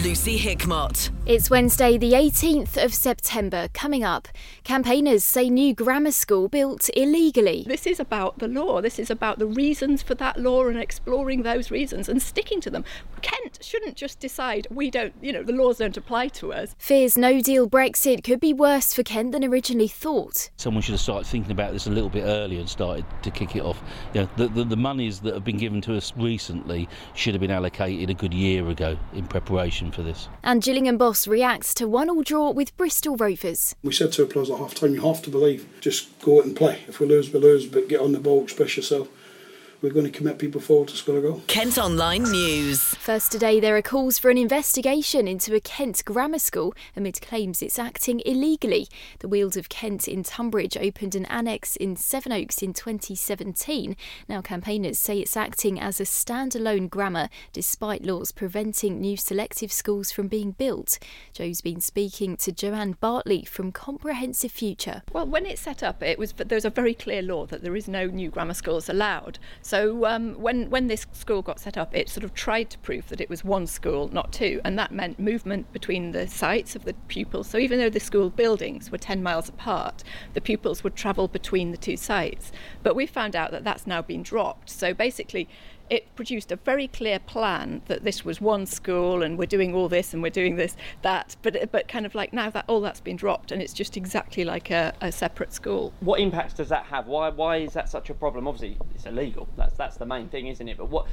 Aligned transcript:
Lucy 0.00 0.38
Hickmott. 0.38 1.10
It's 1.26 1.50
Wednesday, 1.50 1.98
the 1.98 2.14
18th 2.14 2.82
of 2.82 2.94
September. 2.94 3.68
Coming 3.74 4.02
up, 4.02 4.26
campaigners 4.64 5.22
say 5.22 5.50
new 5.50 5.74
grammar 5.74 6.10
school 6.12 6.48
built 6.48 6.88
illegally. 6.96 7.64
This 7.68 7.86
is 7.86 8.00
about 8.00 8.38
the 8.38 8.48
law. 8.48 8.80
This 8.80 8.98
is 8.98 9.10
about 9.10 9.38
the 9.38 9.46
reasons 9.46 10.02
for 10.02 10.14
that 10.16 10.40
law 10.40 10.66
and 10.66 10.78
exploring 10.78 11.42
those 11.42 11.70
reasons 11.70 12.08
and 12.08 12.20
sticking 12.22 12.60
to 12.62 12.70
them. 12.70 12.84
Kent 13.20 13.58
shouldn't 13.60 13.94
just 13.94 14.18
decide 14.18 14.66
we 14.70 14.90
don't, 14.90 15.14
you 15.20 15.30
know, 15.30 15.42
the 15.42 15.52
laws 15.52 15.78
don't 15.78 15.96
apply 15.96 16.28
to 16.28 16.52
us. 16.52 16.74
Fears 16.78 17.16
no 17.16 17.40
deal 17.40 17.68
Brexit 17.68 18.24
could 18.24 18.40
be 18.40 18.52
worse 18.52 18.94
for 18.94 19.02
Kent 19.02 19.32
than 19.32 19.44
originally 19.44 19.88
thought. 19.88 20.50
Someone 20.56 20.82
should 20.82 20.92
have 20.92 21.00
started 21.00 21.28
thinking 21.28 21.52
about 21.52 21.72
this 21.72 21.86
a 21.86 21.90
little 21.90 22.10
bit 22.10 22.24
earlier 22.24 22.58
and 22.60 22.68
started 22.68 23.04
to 23.22 23.30
kick 23.30 23.54
it 23.54 23.62
off. 23.62 23.80
You 24.14 24.22
know, 24.22 24.28
the, 24.36 24.48
the, 24.48 24.64
the 24.64 24.76
monies 24.76 25.20
that 25.20 25.34
have 25.34 25.44
been 25.44 25.58
given 25.58 25.82
to 25.82 25.96
us 25.96 26.12
recently 26.16 26.88
should 27.14 27.34
have 27.34 27.40
been 27.42 27.50
allocated 27.50 28.10
a 28.10 28.14
good 28.14 28.32
year 28.32 28.68
ago 28.68 28.96
in 29.12 29.26
preparation 29.26 29.81
for 29.90 30.02
this. 30.02 30.28
And 30.42 30.62
Gillingham 30.62 30.98
boss 30.98 31.26
reacts 31.26 31.74
to 31.74 31.88
one 31.88 32.08
all 32.08 32.22
draw 32.22 32.50
with 32.50 32.76
Bristol 32.76 33.16
Rovers. 33.16 33.74
We 33.82 33.92
said 33.92 34.12
to 34.12 34.22
our 34.22 34.28
players 34.28 34.50
at 34.50 34.58
half 34.58 34.74
time, 34.74 34.94
you 34.94 35.00
have 35.02 35.22
to 35.22 35.30
believe, 35.30 35.66
just 35.80 36.20
go 36.20 36.38
out 36.38 36.46
and 36.46 36.54
play. 36.54 36.84
If 36.86 37.00
we 37.00 37.06
lose, 37.06 37.32
we 37.32 37.40
lose, 37.40 37.66
but 37.66 37.88
get 37.88 38.00
on 38.00 38.12
the 38.12 38.20
ball, 38.20 38.44
express 38.44 38.76
yourself 38.76 39.08
we're 39.82 39.90
going 39.92 40.06
to 40.06 40.12
commit 40.12 40.38
people 40.38 40.60
forward 40.60 40.88
to 40.88 40.96
score 40.96 41.18
a 41.18 41.20
goal. 41.20 41.42
Kent 41.48 41.76
Online 41.76 42.22
News. 42.22 42.80
First 42.94 43.32
today, 43.32 43.58
there 43.58 43.76
are 43.76 43.82
calls 43.82 44.16
for 44.16 44.30
an 44.30 44.38
investigation 44.38 45.26
into 45.26 45.54
a 45.56 45.60
Kent 45.60 46.04
grammar 46.04 46.38
school 46.38 46.72
amid 46.96 47.20
claims 47.20 47.60
it's 47.60 47.80
acting 47.80 48.20
illegally. 48.24 48.86
The 49.18 49.28
Weald 49.28 49.56
of 49.56 49.68
Kent 49.68 50.06
in 50.06 50.22
Tonbridge 50.22 50.76
opened 50.76 51.16
an 51.16 51.26
annex 51.26 51.74
in 51.74 51.96
Sevenoaks 51.96 52.62
in 52.62 52.72
2017. 52.72 53.96
Now, 54.28 54.40
campaigners 54.40 55.00
say 55.00 55.18
it's 55.18 55.36
acting 55.36 55.80
as 55.80 56.00
a 56.00 56.04
standalone 56.04 56.88
grammar 56.88 57.28
despite 57.52 58.04
laws 58.04 58.30
preventing 58.30 59.00
new 59.00 59.16
selective 59.16 59.72
schools 59.72 60.12
from 60.12 60.28
being 60.28 60.52
built. 60.52 61.00
Joe's 61.32 61.60
been 61.60 61.80
speaking 61.80 62.36
to 62.36 62.52
Joanne 62.52 62.96
Bartley 63.00 63.44
from 63.44 63.72
Comprehensive 63.72 64.52
Future. 64.52 65.02
Well, 65.12 65.26
when 65.26 65.44
it 65.44 65.58
set 65.58 65.82
up, 65.82 66.04
it 66.04 66.18
was 66.18 66.32
there's 66.34 66.64
a 66.64 66.70
very 66.70 66.94
clear 66.94 67.22
law 67.22 67.46
that 67.46 67.62
there 67.62 67.74
is 67.74 67.88
no 67.88 68.06
new 68.06 68.30
grammar 68.30 68.54
schools 68.54 68.88
allowed. 68.88 69.40
So 69.60 69.71
um, 69.72 70.34
when 70.34 70.70
when 70.70 70.86
this 70.86 71.06
school 71.12 71.42
got 71.42 71.60
set 71.60 71.76
up, 71.76 71.94
it 71.96 72.08
sort 72.08 72.24
of 72.24 72.34
tried 72.34 72.70
to 72.70 72.78
prove 72.78 73.08
that 73.08 73.20
it 73.20 73.30
was 73.30 73.44
one 73.44 73.66
school, 73.66 74.08
not 74.08 74.32
two, 74.32 74.60
and 74.64 74.78
that 74.78 74.92
meant 74.92 75.18
movement 75.18 75.72
between 75.72 76.12
the 76.12 76.26
sites 76.26 76.76
of 76.76 76.84
the 76.84 76.94
pupils. 77.08 77.48
So 77.48 77.58
even 77.58 77.78
though 77.78 77.90
the 77.90 78.00
school 78.00 78.30
buildings 78.30 78.90
were 78.90 78.98
10 78.98 79.22
miles 79.22 79.48
apart, 79.48 80.02
the 80.34 80.40
pupils 80.40 80.82
would 80.84 80.96
travel 80.96 81.28
between 81.28 81.70
the 81.70 81.76
two 81.76 81.96
sites. 81.96 82.52
But 82.82 82.96
we 82.96 83.06
found 83.06 83.36
out 83.36 83.50
that 83.52 83.64
that's 83.64 83.86
now 83.86 84.02
been 84.02 84.22
dropped. 84.22 84.70
So 84.70 84.94
basically, 84.94 85.48
it 85.92 86.16
produced 86.16 86.50
a 86.50 86.56
very 86.56 86.88
clear 86.88 87.18
plan 87.18 87.82
that 87.84 88.02
this 88.02 88.24
was 88.24 88.40
one 88.40 88.64
school 88.64 89.22
and 89.22 89.36
we're 89.36 89.44
doing 89.44 89.74
all 89.74 89.90
this 89.90 90.14
and 90.14 90.22
we're 90.22 90.30
doing 90.30 90.56
this 90.56 90.74
that 91.02 91.36
but 91.42 91.70
but 91.70 91.86
kind 91.86 92.06
of 92.06 92.14
like 92.14 92.32
now 92.32 92.48
that 92.48 92.64
all 92.66 92.80
that's 92.80 93.02
been 93.02 93.14
dropped 93.14 93.52
and 93.52 93.60
it's 93.60 93.74
just 93.74 93.94
exactly 93.94 94.42
like 94.42 94.70
a, 94.70 94.94
a 95.02 95.12
separate 95.12 95.52
school. 95.52 95.92
What 96.00 96.18
impacts 96.18 96.54
does 96.54 96.70
that 96.70 96.86
have? 96.86 97.06
Why 97.06 97.28
why 97.28 97.58
is 97.58 97.74
that 97.74 97.90
such 97.90 98.08
a 98.08 98.14
problem? 98.14 98.48
Obviously 98.48 98.78
it's 98.94 99.04
illegal. 99.04 99.46
That's 99.58 99.76
that's 99.76 99.98
the 99.98 100.06
main 100.06 100.30
thing 100.30 100.46
isn't 100.46 100.66
it? 100.66 100.78
But 100.78 100.88
what 100.88 101.06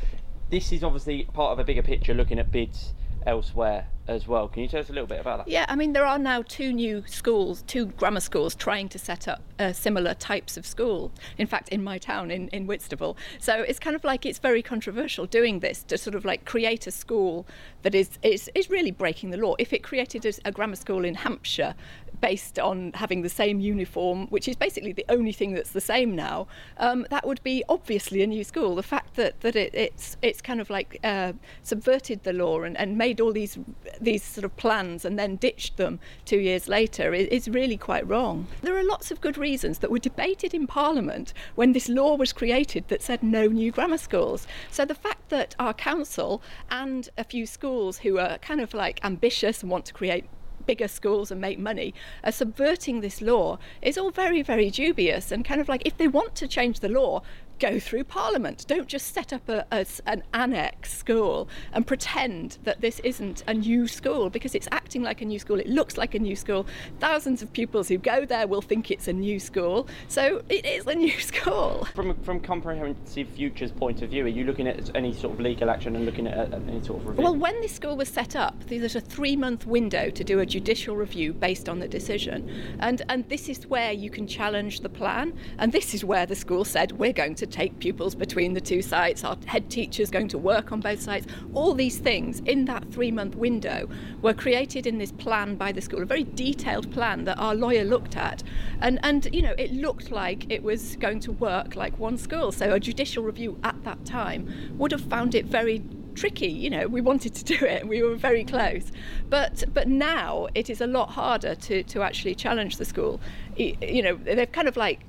this 0.50 0.72
is 0.72 0.82
obviously 0.82 1.26
part 1.34 1.52
of 1.52 1.60
a 1.60 1.66
bigger 1.66 1.84
picture 1.84 2.14
looking 2.14 2.40
at 2.40 2.50
bids 2.50 2.94
elsewhere 3.28 3.88
as 4.10 4.28
well. 4.28 4.48
Can 4.48 4.64
you 4.64 4.68
tell 4.68 4.82
us 4.82 4.90
a 4.90 4.94
little 4.94 5.08
bit 5.08 5.20
about 5.20 5.46
that? 5.46 5.48
Yeah, 5.48 5.66
I 5.70 5.76
mean, 5.76 5.94
there 5.94 6.06
are 6.06 6.18
now 6.18 6.42
two 6.42 6.74
new 6.74 7.04
schools, 7.06 7.64
two 7.68 7.86
grammar 7.86 8.20
schools, 8.20 8.56
trying 8.56 8.90
to 8.90 9.00
set 9.00 9.28
up 9.28 9.42
uh, 9.60 9.72
similar 9.72 10.14
types 10.16 10.58
of 10.58 10.66
school. 10.66 11.12
In 11.38 11.48
fact, 11.48 11.70
in 11.70 11.84
my 11.84 11.98
town, 12.00 12.32
in, 12.32 12.48
in 12.50 12.66
Whitstable. 12.66 13.16
So 13.40 13.62
it's 13.62 13.80
kind 13.80 13.96
of 13.96 14.04
like 14.04 14.26
it's 14.26 14.40
very 14.40 14.64
controversial 14.64 15.26
doing 15.26 15.60
this 15.60 15.84
to 15.84 15.98
sort 15.98 16.16
of 16.16 16.26
like 16.26 16.46
create 16.46 16.88
a 16.88 16.92
school 16.92 17.46
that 17.84 17.94
is, 17.94 18.10
is, 18.24 18.50
is 18.56 18.70
really 18.70 18.92
breaking 18.92 19.30
the 19.30 19.38
law. 19.38 19.56
If 19.60 19.74
it 19.74 19.84
created 19.84 20.26
a, 20.26 20.34
a 20.46 20.52
grammar 20.52 20.76
school 20.76 21.06
in 21.06 21.16
Hampshire 21.16 21.76
based 22.22 22.60
on 22.60 22.92
having 22.96 23.22
the 23.22 23.30
same 23.30 23.60
uniform, 23.60 24.28
which 24.28 24.48
is 24.48 24.56
basically 24.56 24.92
the 24.92 25.06
only 25.08 25.32
thing 25.32 25.54
that's 25.54 25.72
the 25.72 25.82
same 25.82 26.16
now, 26.16 26.48
um, 26.78 27.06
that 27.10 27.26
would 27.26 27.42
be 27.44 27.64
obviously 27.70 28.22
a 28.24 28.28
new 28.28 28.44
school. 28.44 28.76
The 28.76 28.84
fact 28.84 29.16
that, 29.16 29.40
that 29.42 29.56
it, 29.56 29.74
it's, 29.74 30.18
it's 30.22 30.42
kind 30.42 30.60
of 30.60 30.70
like 30.70 31.00
uh, 31.04 31.34
subverted 31.64 32.24
the 32.24 32.34
law 32.34 32.64
and, 32.64 32.76
and 32.78 32.98
made 32.98 33.22
all 33.22 33.32
these 33.32 33.58
these 34.02 34.24
sort 34.24 34.46
of 34.46 34.56
plans 34.58 35.06
and 35.06 35.18
then 35.18 35.36
ditched 35.36 35.78
them 35.78 36.00
two 36.26 36.40
years 36.40 36.68
later 36.68 37.14
is, 37.14 37.50
really 37.50 37.78
quite 37.78 38.08
wrong. 38.08 38.46
There 38.62 38.78
are 38.78 38.84
lots 38.84 39.10
of 39.10 39.22
good 39.22 39.38
reasons 39.38 39.80
that 39.80 39.90
were 39.90 39.98
debated 39.98 40.54
in 40.54 40.68
Parliament 40.68 41.34
when 41.56 41.74
this 41.74 41.90
law 41.90 42.16
was 42.16 42.32
created 42.32 42.88
that 42.90 43.02
said 43.02 43.24
no 43.24 43.48
new 43.48 43.72
grammar 43.72 43.98
schools. 43.98 44.46
So 44.70 44.86
the 44.86 44.94
fact 44.94 45.30
that 45.30 45.56
our 45.58 45.74
council 45.74 46.44
and 46.70 47.10
a 47.18 47.24
few 47.24 47.48
schools 47.48 48.00
who 48.00 48.20
are 48.20 48.38
kind 48.38 48.62
of 48.62 48.76
like 48.76 49.04
ambitious 49.04 49.64
and 49.64 49.72
want 49.72 49.86
to 49.86 49.94
create 49.94 50.26
bigger 50.66 50.88
schools 50.88 51.32
and 51.32 51.42
make 51.42 51.58
money 51.58 51.96
are 52.24 52.32
subverting 52.32 53.02
this 53.02 53.22
law 53.22 53.58
is 53.82 53.98
all 53.98 54.12
very, 54.12 54.44
very 54.44 54.70
dubious. 54.70 55.32
And 55.32 55.44
kind 55.44 55.60
of 55.60 55.68
like 55.68 55.82
if 55.86 55.98
they 55.98 56.08
want 56.08 56.36
to 56.36 56.48
change 56.48 56.82
the 56.82 56.90
law, 56.90 57.24
go 57.60 57.80
through 57.80 58.06
Parliament. 58.06 58.66
Don't 58.68 58.88
just 58.88 59.14
set 59.14 59.34
up 59.34 59.48
a, 59.50 59.66
a, 59.72 59.86
an 60.06 60.24
annex 60.34 60.98
school 60.98 61.50
and 61.74 61.86
pretend 61.86 62.58
that 62.64 62.82
this 62.82 63.00
isn't 63.02 63.44
a 63.48 63.54
new 63.54 63.88
school 63.88 64.30
because 64.30 64.56
it's 64.56 64.68
acting 64.72 65.04
like 65.04 65.22
a 65.22 65.26
new 65.26 65.40
school. 65.40 65.60
It 65.60 65.68
looks 65.68 65.98
like 65.98 66.16
a 66.16 66.20
new 66.20 66.36
school. 66.36 66.66
Thousands 67.00 67.42
of 67.42 67.52
pupils 67.54 67.88
who 67.88 67.98
go 67.98 68.26
there 68.26 68.48
will 68.48 68.62
think 68.62 68.90
it's 68.92 69.08
a 69.08 69.14
new 69.14 69.40
school. 69.40 69.88
So 70.08 70.42
it 70.50 70.66
is 70.66 70.88
a 70.88 70.96
new 71.06 71.20
school. 71.20 71.88
From 71.94 72.16
from 72.24 72.40
comprehensive 72.40 73.28
futures 73.30 73.72
point 73.72 74.02
of 74.02 74.10
view, 74.10 74.26
are 74.26 74.30
you 74.30 74.46
looking 74.46 74.68
at 74.68 74.96
any 74.96 75.14
sort 75.14 75.34
of 75.34 75.40
legal 75.40 75.70
action 75.70 75.96
and 75.96 76.06
looking 76.06 76.28
at 76.28 76.54
any 76.54 76.82
sort 76.84 77.02
of 77.02 77.08
review? 77.08 77.24
Well, 77.24 77.36
when 77.36 77.60
this 77.62 77.74
school 77.74 77.98
was 77.98 78.10
set 78.10 78.36
up, 78.36 78.56
there's 78.68 78.96
a 78.96 79.02
three-month 79.02 79.66
window 79.66 80.10
to 80.10 80.24
do 80.24 80.40
a 80.40 80.46
judicial 80.46 80.96
review 80.96 81.34
based 81.34 81.68
on 81.68 81.80
the 81.80 81.88
decision, 81.88 82.50
and 82.80 83.02
and 83.10 83.28
this 83.30 83.50
is 83.50 83.68
where 83.68 83.92
you 83.92 84.10
can 84.10 84.28
challenge 84.28 84.80
the 84.80 84.90
plan, 84.90 85.34
and 85.58 85.72
this 85.72 85.94
is 85.94 86.06
where 86.06 86.26
the 86.26 86.36
school 86.36 86.64
said 86.64 86.94
we're 86.94 87.14
going 87.14 87.36
to 87.36 87.49
take 87.50 87.78
pupils 87.80 88.16
between 88.16 88.54
the 88.54 88.62
two 88.62 88.82
sites, 88.82 89.24
our 89.24 89.38
head 89.46 89.70
teacher's 89.70 90.10
going 90.10 90.28
to 90.30 90.38
work 90.38 90.72
on 90.72 90.80
both 90.80 91.02
sites. 91.02 91.28
All 91.54 91.74
these 91.74 91.98
things 91.98 92.42
in 92.42 92.66
that 92.66 92.92
three 92.92 93.12
month 93.12 93.36
window 93.36 93.90
were 94.22 94.34
created 94.34 94.88
in 94.88 94.98
this 94.98 95.12
plan 95.12 95.56
by 95.56 95.72
the 95.72 95.82
school, 95.82 96.02
a 96.02 96.06
very 96.06 96.24
detailed 96.24 96.92
plan 96.92 97.24
that 97.26 97.38
our 97.38 97.56
lawyer 97.56 97.84
looked 97.84 98.16
at. 98.16 98.44
And, 98.82 99.00
and 99.04 99.28
you 99.34 99.42
know, 99.42 99.56
it 99.58 99.74
looked 99.74 100.12
like 100.12 100.50
it 100.52 100.64
was 100.64 100.96
going 100.98 101.20
to 101.22 101.32
work 101.32 101.76
like 101.76 101.98
one 101.98 102.18
school. 102.18 102.52
So 102.52 102.74
a 102.74 102.80
judicial 102.80 103.24
review 103.24 103.60
at 103.64 103.84
that 103.84 104.06
time 104.06 104.74
would 104.78 104.92
have 104.92 105.02
found 105.02 105.36
it 105.36 105.46
very 105.46 105.84
tricky 106.16 106.50
you 106.50 106.70
know 106.70 106.86
we 106.88 107.00
wanted 107.00 107.34
to 107.34 107.46
do 107.46 107.66
it 107.66 107.88
we 107.88 108.02
were 108.02 108.16
very 108.16 108.44
close 108.44 108.92
but 109.30 109.64
but 109.74 109.88
now 109.88 110.48
it 110.54 110.70
is 110.70 110.82
a 110.82 110.88
lot 110.88 111.10
harder 111.12 111.56
to 111.56 111.82
to 111.84 112.02
actually 112.02 112.36
challenge 112.36 112.76
the 112.76 112.84
school 112.84 113.22
you 113.56 114.02
know 114.02 114.16
they've 114.26 114.52
kind 114.52 114.68
of 114.68 114.76
like 114.76 115.00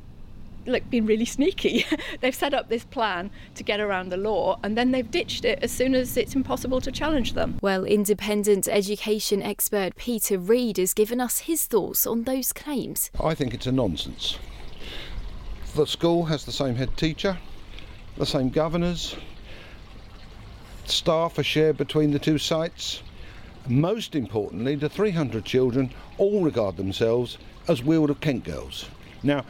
like 0.66 0.88
been 0.90 1.06
really 1.06 1.24
sneaky. 1.24 1.84
they've 2.20 2.34
set 2.34 2.54
up 2.54 2.68
this 2.68 2.84
plan 2.84 3.30
to 3.54 3.62
get 3.62 3.80
around 3.80 4.10
the 4.10 4.16
law 4.16 4.58
and 4.62 4.76
then 4.76 4.90
they've 4.90 5.10
ditched 5.10 5.44
it 5.44 5.58
as 5.62 5.72
soon 5.72 5.94
as 5.94 6.16
it's 6.16 6.34
impossible 6.34 6.80
to 6.80 6.92
challenge 6.92 7.34
them. 7.34 7.58
Well, 7.62 7.84
independent 7.84 8.68
education 8.68 9.42
expert 9.42 9.96
Peter 9.96 10.38
Read 10.38 10.76
has 10.76 10.94
given 10.94 11.20
us 11.20 11.40
his 11.40 11.64
thoughts 11.64 12.06
on 12.06 12.24
those 12.24 12.52
claims. 12.52 13.10
I 13.22 13.34
think 13.34 13.54
it's 13.54 13.66
a 13.66 13.72
nonsense. 13.72 14.38
The 15.74 15.86
school 15.86 16.24
has 16.24 16.44
the 16.44 16.52
same 16.52 16.74
head 16.74 16.96
teacher, 16.96 17.38
the 18.16 18.26
same 18.26 18.50
governors, 18.50 19.14
staff 20.90 21.38
are 21.38 21.44
shared 21.44 21.76
between 21.76 22.10
the 22.10 22.18
two 22.18 22.38
sites. 22.38 23.02
Most 23.68 24.14
importantly, 24.14 24.74
the 24.74 24.88
300 24.88 25.44
children 25.44 25.92
all 26.18 26.42
regard 26.42 26.76
themselves 26.76 27.38
as 27.68 27.82
Weald 27.82 28.10
of 28.10 28.20
Kent 28.20 28.44
girls. 28.44 28.86
Now, 29.22 29.44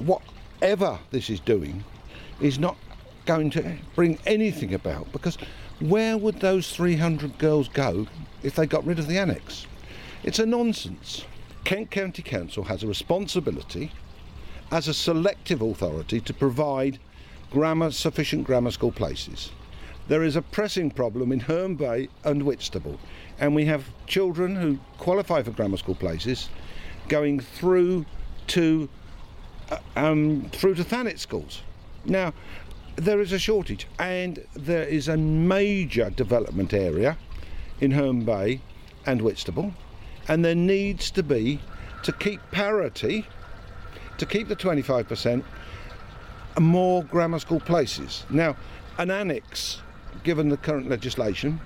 whatever 0.00 0.98
this 1.10 1.30
is 1.30 1.40
doing 1.40 1.84
is 2.40 2.58
not 2.58 2.76
going 3.26 3.50
to 3.50 3.76
bring 3.94 4.18
anything 4.26 4.74
about 4.74 5.10
because 5.12 5.36
where 5.80 6.16
would 6.16 6.40
those 6.40 6.74
300 6.74 7.38
girls 7.38 7.68
go 7.68 8.06
if 8.42 8.54
they 8.54 8.66
got 8.66 8.84
rid 8.86 8.98
of 8.98 9.06
the 9.06 9.18
annex? 9.18 9.66
It's 10.24 10.38
a 10.38 10.46
nonsense. 10.46 11.24
Kent 11.64 11.90
County 11.90 12.22
Council 12.22 12.64
has 12.64 12.82
a 12.82 12.86
responsibility 12.86 13.92
as 14.70 14.88
a 14.88 14.94
selective 14.94 15.62
authority 15.62 16.20
to 16.20 16.34
provide 16.34 16.98
grammar 17.50 17.90
sufficient 17.90 18.44
grammar 18.44 18.70
school 18.70 18.92
places. 18.92 19.50
There 20.08 20.22
is 20.22 20.36
a 20.36 20.42
pressing 20.42 20.90
problem 20.90 21.32
in 21.32 21.40
Herne 21.40 21.74
Bay 21.74 22.08
and 22.24 22.42
Whitstable, 22.42 22.98
and 23.38 23.54
we 23.54 23.66
have 23.66 23.84
children 24.06 24.56
who 24.56 24.78
qualify 24.96 25.42
for 25.42 25.50
grammar 25.50 25.76
school 25.76 25.94
places 25.94 26.48
going 27.08 27.40
through 27.40 28.06
to 28.48 28.88
um, 29.96 30.48
through 30.52 30.74
to 30.76 30.84
Thanet 30.84 31.18
schools. 31.18 31.62
Now, 32.04 32.32
there 32.96 33.20
is 33.20 33.32
a 33.32 33.38
shortage, 33.38 33.86
and 33.98 34.44
there 34.54 34.84
is 34.84 35.08
a 35.08 35.16
major 35.16 36.10
development 36.10 36.74
area 36.74 37.16
in 37.80 37.92
Herne 37.92 38.24
Bay 38.24 38.60
and 39.06 39.22
Whitstable, 39.22 39.72
and 40.26 40.44
there 40.44 40.54
needs 40.54 41.10
to 41.12 41.22
be, 41.22 41.60
to 42.02 42.12
keep 42.12 42.40
parity, 42.50 43.26
to 44.18 44.26
keep 44.26 44.48
the 44.48 44.56
25%, 44.56 45.44
more 46.58 47.04
grammar 47.04 47.38
school 47.38 47.60
places. 47.60 48.24
Now, 48.30 48.56
an 48.98 49.10
annex, 49.10 49.80
given 50.24 50.48
the 50.48 50.56
current 50.56 50.88
legislation, 50.88 51.60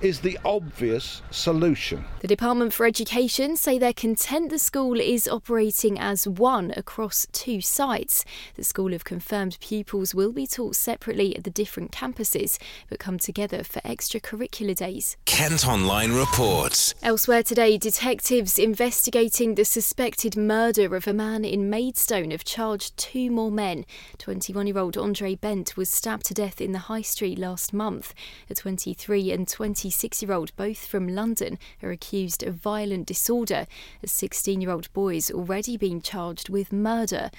is 0.00 0.20
the 0.20 0.38
obvious 0.44 1.22
solution. 1.30 2.04
The 2.20 2.28
Department 2.28 2.72
for 2.72 2.86
Education 2.86 3.56
say 3.56 3.78
they're 3.78 3.92
content 3.92 4.50
the 4.50 4.58
school 4.58 5.00
is 5.00 5.26
operating 5.28 5.98
as 5.98 6.26
one 6.26 6.72
across 6.76 7.26
two 7.32 7.60
sites. 7.60 8.24
The 8.54 8.64
school 8.64 8.92
have 8.92 9.04
confirmed 9.04 9.58
pupils 9.60 10.14
will 10.14 10.32
be 10.32 10.46
taught 10.46 10.76
separately 10.76 11.36
at 11.36 11.44
the 11.44 11.50
different 11.50 11.92
campuses 11.92 12.58
but 12.88 12.98
come 12.98 13.18
together 13.18 13.62
for 13.64 13.80
extracurricular 13.80 14.74
days. 14.74 15.16
Kent 15.24 15.66
Online 15.66 16.12
reports. 16.12 16.94
Elsewhere 17.02 17.42
today, 17.42 17.78
detectives 17.78 18.58
investigating 18.58 19.54
the 19.54 19.64
suspected 19.64 20.36
murder 20.36 20.94
of 20.94 21.06
a 21.06 21.12
man 21.12 21.44
in 21.44 21.70
Maidstone 21.70 22.30
have 22.30 22.44
charged 22.44 22.96
two 22.96 23.30
more 23.30 23.50
men. 23.50 23.84
21 24.18 24.66
year 24.66 24.78
old 24.78 24.96
Andre 24.96 25.34
Bent 25.34 25.76
was 25.76 25.88
stabbed 25.88 26.26
to 26.26 26.34
death 26.34 26.60
in 26.60 26.72
the 26.72 26.80
High 26.80 27.02
Street 27.02 27.38
last 27.38 27.72
month. 27.72 28.14
A 28.50 28.54
23 28.54 29.32
and 29.32 29.48
20 29.48 29.85
26 29.86 30.20
year 30.20 30.32
old, 30.32 30.56
both 30.56 30.84
from 30.84 31.06
London, 31.06 31.60
are 31.80 31.92
accused 31.92 32.42
of 32.42 32.56
violent 32.56 33.06
disorder. 33.06 33.68
A 34.02 34.08
16 34.08 34.60
year 34.60 34.72
old 34.72 34.92
boy 34.92 35.14
is 35.14 35.30
already 35.30 35.76
being 35.76 36.00
charged 36.00 36.48
with 36.48 36.72
murder. 36.72 37.30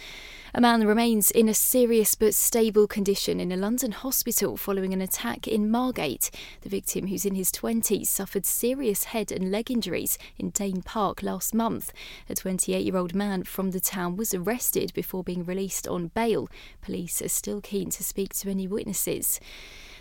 A 0.54 0.62
man 0.62 0.88
remains 0.88 1.30
in 1.30 1.50
a 1.50 1.54
serious 1.54 2.16
but 2.16 2.34
stable 2.34 2.88
condition 2.88 3.42
in 3.42 3.52
a 3.52 3.58
London 3.58 3.92
hospital 3.92 4.56
following 4.56 4.94
an 4.94 5.02
attack 5.02 5.46
in 5.46 5.70
Margate. 5.70 6.32
The 6.62 6.70
victim, 6.70 7.08
who's 7.08 7.26
in 7.26 7.36
his 7.36 7.52
20s, 7.52 8.08
suffered 8.08 8.46
serious 8.46 9.04
head 9.04 9.30
and 9.30 9.52
leg 9.52 9.70
injuries 9.70 10.18
in 10.38 10.52
Dane 10.52 10.82
Park 10.82 11.22
last 11.22 11.54
month. 11.54 11.92
A 12.30 12.36
28 12.36 12.86
year 12.86 12.96
old 12.96 13.14
man 13.14 13.44
from 13.44 13.72
the 13.72 13.82
town 13.82 14.16
was 14.16 14.34
arrested 14.34 14.94
before 14.94 15.22
being 15.22 15.44
released 15.44 15.86
on 15.86 16.08
bail. 16.08 16.48
Police 16.80 17.22
are 17.22 17.28
still 17.28 17.60
keen 17.60 17.90
to 17.90 18.06
speak 18.06 18.34
to 18.36 18.50
any 18.50 18.68
witnesses. 18.68 19.42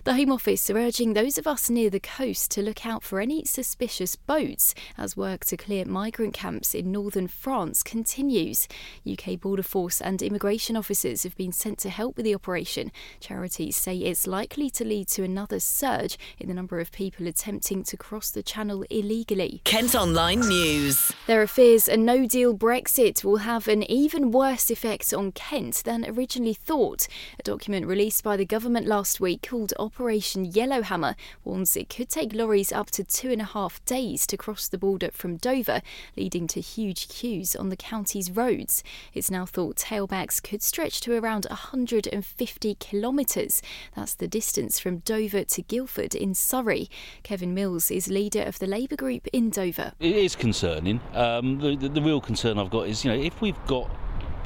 The 0.06 0.14
Home 0.14 0.30
Office 0.30 0.70
are 0.70 0.78
urging 0.78 1.14
those 1.14 1.36
of 1.36 1.48
us 1.48 1.68
near 1.68 1.90
the 1.90 1.98
coast 1.98 2.52
to 2.52 2.62
look 2.62 2.86
out 2.86 3.02
for 3.02 3.18
any 3.18 3.44
suspicious 3.44 4.14
boats 4.14 4.72
as 4.96 5.16
work 5.16 5.44
to 5.46 5.56
clear 5.56 5.84
migrant 5.84 6.32
camps 6.32 6.76
in 6.76 6.92
northern 6.92 7.26
France 7.26 7.82
continues. 7.82 8.68
UK 9.04 9.40
Border 9.40 9.64
Force 9.64 10.00
and 10.00 10.22
immigration 10.22 10.76
officers 10.76 11.24
have 11.24 11.36
been 11.36 11.50
sent 11.50 11.80
to 11.80 11.90
help 11.90 12.16
with 12.16 12.24
the 12.24 12.36
operation. 12.36 12.92
Charities 13.18 13.74
say 13.74 13.96
it's 13.96 14.28
likely 14.28 14.70
to 14.70 14.84
lead 14.84 15.08
to 15.08 15.24
another 15.24 15.58
surge 15.58 16.16
in 16.38 16.46
the 16.46 16.54
number 16.54 16.78
of 16.78 16.92
people 16.92 17.26
attempting 17.26 17.82
to 17.82 17.96
cross 17.96 18.30
the 18.30 18.44
channel 18.44 18.84
illegally. 18.88 19.60
Kent 19.64 19.96
Online 19.96 20.38
News. 20.38 21.10
There 21.26 21.42
are 21.42 21.48
fears 21.48 21.88
a 21.88 21.96
no 21.96 22.28
deal 22.28 22.56
Brexit 22.56 23.24
will 23.24 23.38
have 23.38 23.66
an 23.66 23.82
even 23.90 24.30
worse 24.30 24.70
effect 24.70 25.12
on 25.12 25.32
Kent 25.32 25.82
than 25.82 26.04
originally 26.08 26.54
thought. 26.54 27.08
A 27.40 27.42
document 27.42 27.86
released 27.86 28.22
by 28.22 28.36
the 28.36 28.46
government 28.46 28.86
last 28.86 29.20
week 29.20 29.48
called 29.50 29.72
Operation 29.80 29.95
Yellowhammer 29.98 31.16
warns 31.42 31.76
it 31.76 31.88
could 31.88 32.10
take 32.10 32.34
lorries 32.34 32.70
up 32.70 32.90
to 32.90 33.02
two 33.02 33.30
and 33.30 33.40
a 33.40 33.44
half 33.44 33.82
days 33.86 34.26
to 34.26 34.36
cross 34.36 34.68
the 34.68 34.76
border 34.76 35.10
from 35.10 35.36
Dover, 35.36 35.80
leading 36.16 36.46
to 36.48 36.60
huge 36.60 37.08
queues 37.08 37.56
on 37.56 37.70
the 37.70 37.76
county's 37.76 38.30
roads. 38.30 38.84
It's 39.14 39.30
now 39.30 39.46
thought 39.46 39.76
tailbacks 39.76 40.42
could 40.42 40.62
stretch 40.62 41.00
to 41.02 41.16
around 41.16 41.46
150 41.48 42.74
kilometres. 42.74 43.62
That's 43.94 44.14
the 44.14 44.28
distance 44.28 44.78
from 44.78 44.98
Dover 44.98 45.44
to 45.44 45.62
Guildford 45.62 46.14
in 46.14 46.34
Surrey. 46.34 46.90
Kevin 47.22 47.54
Mills 47.54 47.90
is 47.90 48.08
leader 48.08 48.42
of 48.42 48.58
the 48.58 48.66
Labour 48.66 48.96
group 48.96 49.26
in 49.32 49.48
Dover. 49.48 49.92
It 49.98 50.16
is 50.16 50.36
concerning. 50.36 51.00
Um, 51.14 51.58
the, 51.58 51.74
the, 51.74 51.88
the 51.88 52.02
real 52.02 52.20
concern 52.20 52.58
I've 52.58 52.70
got 52.70 52.86
is, 52.88 53.04
you 53.04 53.10
know, 53.10 53.18
if 53.18 53.40
we've 53.40 53.66
got 53.66 53.90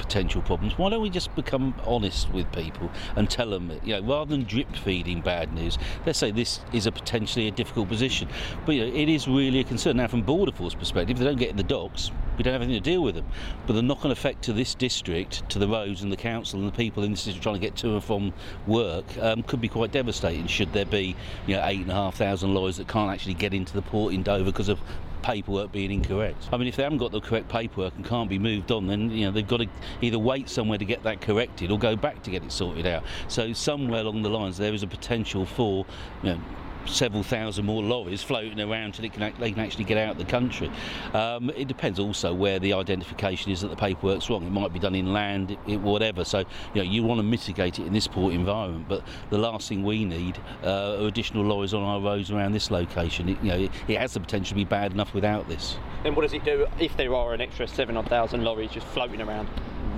potential 0.01 0.41
problems. 0.41 0.77
Why 0.77 0.89
don't 0.89 1.01
we 1.01 1.09
just 1.09 1.33
become 1.35 1.73
honest 1.85 2.31
with 2.31 2.51
people 2.51 2.89
and 3.15 3.29
tell 3.29 3.49
them, 3.49 3.71
you 3.83 3.95
know, 3.95 4.01
rather 4.01 4.31
than 4.31 4.43
drip 4.43 4.75
feeding 4.75 5.21
bad 5.21 5.53
news, 5.53 5.77
let's 6.05 6.19
say 6.19 6.31
this 6.31 6.59
is 6.73 6.87
a 6.87 6.91
potentially 6.91 7.47
a 7.47 7.51
difficult 7.51 7.87
position. 7.87 8.27
But 8.65 8.75
you 8.75 8.85
know, 8.85 8.93
it 8.93 9.09
is 9.09 9.27
really 9.27 9.59
a 9.59 9.63
concern. 9.63 9.97
Now, 9.97 10.07
from 10.07 10.23
Border 10.23 10.51
Force 10.51 10.73
perspective, 10.73 11.17
they 11.17 11.25
don't 11.25 11.37
get 11.37 11.49
in 11.49 11.57
the 11.57 11.63
docks, 11.63 12.11
we 12.37 12.43
don't 12.43 12.53
have 12.53 12.61
anything 12.61 12.81
to 12.81 12.89
deal 12.89 13.03
with 13.03 13.15
them. 13.15 13.25
But 13.67 13.73
the 13.73 13.81
knock-on 13.81 14.11
effect 14.11 14.43
to 14.43 14.53
this 14.53 14.73
district, 14.73 15.47
to 15.49 15.59
the 15.59 15.67
roads 15.67 16.01
and 16.01 16.11
the 16.11 16.17
council 16.17 16.59
and 16.59 16.67
the 16.67 16.75
people 16.75 17.03
in 17.03 17.11
this 17.11 17.25
district 17.25 17.43
trying 17.43 17.55
to 17.55 17.61
get 17.61 17.75
to 17.77 17.93
and 17.93 18.03
from 18.03 18.33
work, 18.65 19.05
um, 19.19 19.43
could 19.43 19.61
be 19.61 19.67
quite 19.67 19.91
devastating. 19.91 20.47
Should 20.47 20.73
there 20.73 20.85
be, 20.85 21.15
you 21.45 21.55
know, 21.55 21.65
eight 21.65 21.81
and 21.81 21.91
a 21.91 21.93
half 21.93 22.15
thousand 22.15 22.53
lorries 22.53 22.77
that 22.77 22.87
can't 22.87 23.11
actually 23.11 23.35
get 23.35 23.53
into 23.53 23.73
the 23.73 23.81
port 23.81 24.13
in 24.13 24.23
Dover 24.23 24.45
because 24.45 24.69
of 24.69 24.79
paperwork 25.23 25.71
being 25.71 25.91
incorrect. 25.91 26.49
I 26.51 26.57
mean, 26.57 26.67
if 26.67 26.75
they 26.75 26.83
haven't 26.83 26.99
got 26.99 27.11
the 27.11 27.21
correct 27.21 27.49
paperwork 27.49 27.95
and 27.95 28.05
can't 28.05 28.29
be 28.29 28.39
moved 28.39 28.71
on, 28.71 28.87
then 28.87 29.11
you 29.11 29.25
know 29.25 29.31
they've 29.31 29.47
got 29.47 29.57
to 29.57 29.67
either 30.01 30.19
wait 30.19 30.49
somewhere 30.49 30.77
to 30.77 30.85
get 30.85 31.03
that 31.03 31.21
corrected 31.21 31.71
or 31.71 31.79
go 31.79 31.95
back 31.95 32.23
to 32.23 32.31
get 32.31 32.43
it 32.43 32.51
sorted 32.51 32.85
out. 32.85 33.03
So 33.27 33.53
somewhere 33.53 34.01
along 34.01 34.23
the 34.23 34.29
lines, 34.29 34.57
there 34.57 34.73
is 34.73 34.83
a 34.83 34.87
potential 34.87 35.45
for 35.45 35.85
you 36.23 36.31
know 36.31 36.41
several 36.85 37.23
thousand 37.23 37.65
more 37.65 37.83
lorries 37.83 38.23
floating 38.23 38.59
around 38.59 38.93
till 38.93 39.09
can, 39.09 39.33
they 39.39 39.51
can 39.51 39.59
actually 39.59 39.83
get 39.83 39.97
out 39.97 40.11
of 40.11 40.17
the 40.17 40.25
country. 40.25 40.69
Um, 41.13 41.49
it 41.51 41.67
depends 41.67 41.99
also 41.99 42.33
where 42.33 42.59
the 42.59 42.73
identification 42.73 43.51
is 43.51 43.61
that 43.61 43.69
the 43.69 43.75
paperwork's 43.75 44.29
wrong. 44.29 44.45
It 44.45 44.51
might 44.51 44.73
be 44.73 44.79
done 44.79 44.95
inland, 44.95 45.57
it, 45.67 45.77
whatever. 45.77 46.23
So 46.23 46.39
you 46.73 46.83
know 46.83 46.83
you 46.83 47.03
want 47.03 47.19
to 47.19 47.23
mitigate 47.23 47.79
it 47.79 47.85
in 47.85 47.93
this 47.93 48.07
port 48.07 48.33
environment. 48.33 48.87
But 48.87 49.03
the 49.29 49.37
last 49.37 49.69
thing 49.69 49.83
we 49.83 50.05
need 50.05 50.37
uh, 50.63 51.01
are 51.01 51.07
additional 51.07 51.43
lorries 51.43 51.73
on 51.73 51.83
our 51.83 52.01
roads 52.01 52.31
around 52.31 52.53
this 52.53 52.71
location. 52.71 53.29
It, 53.29 53.37
you 53.41 53.49
know 53.49 53.57
it, 53.57 53.71
it, 53.87 53.97
has 53.97 54.13
the 54.13 54.19
potential 54.19 54.49
to 54.49 54.55
be 54.55 54.65
bad 54.65 54.91
enough 54.93 55.13
without 55.13 55.47
this. 55.47 55.77
Then 56.03 56.15
what 56.15 56.23
does 56.23 56.33
it 56.33 56.43
do 56.43 56.67
if 56.79 56.97
there 56.97 57.13
are 57.13 57.33
an 57.33 57.41
extra 57.41 57.67
seven 57.67 58.01
thousand 58.03 58.43
lorries 58.43 58.71
just 58.71 58.87
floating 58.87 59.21
around? 59.21 59.47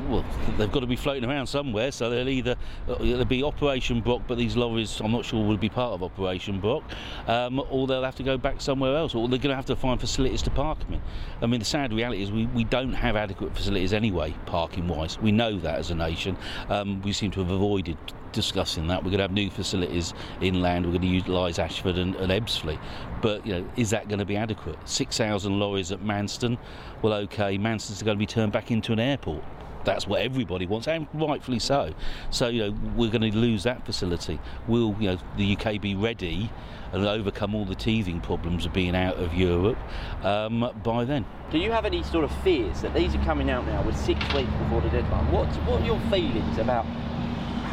Well, 0.09 0.25
they've 0.57 0.71
got 0.71 0.81
to 0.81 0.87
be 0.87 0.95
floating 0.95 1.29
around 1.29 1.47
somewhere. 1.47 1.91
So 1.91 2.09
they'll 2.09 2.29
either 2.29 2.55
uh, 2.87 2.95
there'll 2.99 3.25
be 3.25 3.43
Operation 3.43 4.01
Brock, 4.01 4.21
but 4.27 4.37
these 4.37 4.55
lorries 4.55 4.99
I'm 4.99 5.11
not 5.11 5.25
sure 5.25 5.45
will 5.45 5.57
be 5.57 5.69
part 5.69 5.93
of 5.93 6.03
Operation 6.03 6.59
Brock, 6.59 6.83
um, 7.27 7.61
or 7.69 7.87
they'll 7.87 8.03
have 8.03 8.15
to 8.15 8.23
go 8.23 8.37
back 8.37 8.61
somewhere 8.61 8.95
else, 8.95 9.15
or 9.15 9.27
they're 9.27 9.39
going 9.39 9.49
to 9.49 9.55
have 9.55 9.65
to 9.65 9.75
find 9.75 9.99
facilities 9.99 10.41
to 10.43 10.49
park 10.51 10.79
them 10.79 10.93
in. 10.93 11.01
I 11.41 11.45
mean, 11.45 11.59
the 11.59 11.65
sad 11.65 11.93
reality 11.93 12.23
is 12.23 12.31
we, 12.31 12.45
we 12.47 12.63
don't 12.63 12.93
have 12.93 13.15
adequate 13.15 13.55
facilities 13.55 13.93
anyway, 13.93 14.33
parking 14.45 14.87
wise. 14.87 15.19
We 15.19 15.31
know 15.31 15.57
that 15.59 15.75
as 15.79 15.91
a 15.91 15.95
nation. 15.95 16.37
Um, 16.69 17.01
we 17.01 17.13
seem 17.13 17.31
to 17.31 17.39
have 17.41 17.51
avoided 17.51 17.97
discussing 18.31 18.87
that. 18.87 19.03
We're 19.03 19.11
going 19.11 19.19
to 19.19 19.23
have 19.23 19.31
new 19.31 19.49
facilities 19.49 20.13
inland. 20.41 20.85
We're 20.85 20.93
going 20.93 21.03
to 21.03 21.07
utilise 21.07 21.59
Ashford 21.59 21.97
and, 21.97 22.15
and 22.15 22.31
Ebbsfleet. 22.31 22.79
But 23.21 23.45
you 23.45 23.53
know, 23.53 23.69
is 23.77 23.91
that 23.91 24.09
going 24.09 24.19
to 24.19 24.25
be 24.25 24.35
adequate? 24.35 24.77
Six 24.85 25.17
thousand 25.17 25.59
lorries 25.59 25.91
at 25.91 26.01
Manston. 26.01 26.57
Well, 27.01 27.13
okay, 27.13 27.57
Manston's 27.57 28.01
going 28.03 28.17
to 28.17 28.19
be 28.19 28.25
turned 28.25 28.51
back 28.51 28.71
into 28.71 28.91
an 28.91 28.99
airport 28.99 29.43
that's 29.85 30.07
what 30.07 30.21
everybody 30.21 30.65
wants, 30.65 30.87
and 30.87 31.07
rightfully 31.13 31.59
so. 31.59 31.93
So 32.29 32.47
you 32.47 32.67
know 32.67 32.77
we're 32.95 33.11
going 33.11 33.31
to 33.31 33.37
lose 33.37 33.63
that 33.63 33.85
facility. 33.85 34.39
Will 34.67 34.95
you 34.99 35.11
know 35.11 35.17
the 35.37 35.57
UK 35.57 35.81
be 35.81 35.95
ready 35.95 36.51
and 36.91 37.05
overcome 37.05 37.55
all 37.55 37.65
the 37.65 37.75
teething 37.75 38.21
problems 38.21 38.65
of 38.65 38.73
being 38.73 38.95
out 38.95 39.17
of 39.17 39.33
Europe 39.33 39.77
um, 40.23 40.71
by 40.83 41.03
then? 41.03 41.25
Do 41.51 41.57
you 41.57 41.71
have 41.71 41.85
any 41.85 42.03
sort 42.03 42.23
of 42.23 42.31
fears 42.43 42.81
that 42.81 42.93
these 42.93 43.15
are 43.15 43.23
coming 43.23 43.49
out 43.49 43.65
now 43.65 43.81
with 43.83 43.97
six 43.97 44.19
weeks 44.33 44.51
before 44.53 44.81
the 44.81 44.89
deadline? 44.89 45.31
What's 45.31 45.55
what 45.57 45.81
are 45.81 45.85
your 45.85 45.99
feelings 46.11 46.57
about 46.57 46.85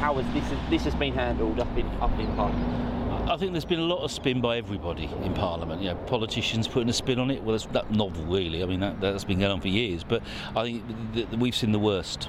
how 0.01 0.15
has 0.15 0.33
this 0.33 0.59
this 0.71 0.85
has 0.85 0.95
been 0.95 1.15
handled 1.15 1.61
up 1.61 1.77
in 1.77 1.87
up 2.01 2.19
in 2.19 2.27
Parliament? 2.35 3.00
I 3.31 3.37
think 3.37 3.53
there's 3.53 3.65
been 3.65 3.79
a 3.79 3.85
lot 3.85 4.03
of 4.03 4.11
spin 4.11 4.41
by 4.41 4.57
everybody 4.57 5.05
in 5.23 5.35
Parliament. 5.35 5.81
You 5.81 5.91
know, 5.91 5.95
politicians 5.95 6.67
putting 6.67 6.89
a 6.89 6.93
spin 6.93 7.21
on 7.21 7.31
it. 7.31 7.45
Well, 7.45 7.53
that's 7.53 7.67
that 7.67 7.89
novel, 7.93 8.25
really. 8.25 8.61
I 8.61 8.67
mean, 8.67 8.81
that, 8.81 9.01
that's 9.01 9.23
been 9.23 9.39
going 9.39 9.53
on 9.53 9.61
for 9.61 9.69
years. 9.69 10.03
But 10.03 10.25
I 10.57 10.65
think 10.65 11.15
th- 11.15 11.29
th- 11.29 11.41
we've 11.41 11.55
seen 11.55 11.71
the 11.71 11.79
worst 11.79 12.29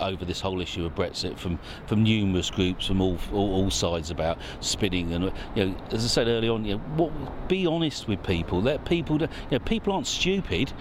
over 0.00 0.24
this 0.24 0.40
whole 0.40 0.60
issue 0.60 0.84
of 0.84 0.94
Brexit 0.94 1.38
from, 1.38 1.58
from 1.86 2.02
numerous 2.02 2.50
groups 2.50 2.86
from 2.86 3.00
all, 3.00 3.18
all, 3.32 3.54
all 3.54 3.70
sides 3.70 4.10
about 4.10 4.38
spinning 4.60 5.12
and 5.12 5.32
you 5.54 5.66
know 5.66 5.76
as 5.90 6.04
I 6.04 6.08
said 6.08 6.28
earlier 6.28 6.52
on 6.52 6.64
you 6.64 6.74
know 6.74 6.80
what, 6.96 7.48
be 7.48 7.66
honest 7.66 8.08
with 8.08 8.22
people 8.22 8.60
let 8.60 8.84
people 8.84 9.20
you 9.20 9.28
know 9.52 9.58
people 9.60 9.92
aren't 9.92 10.06
stupid 10.06 10.72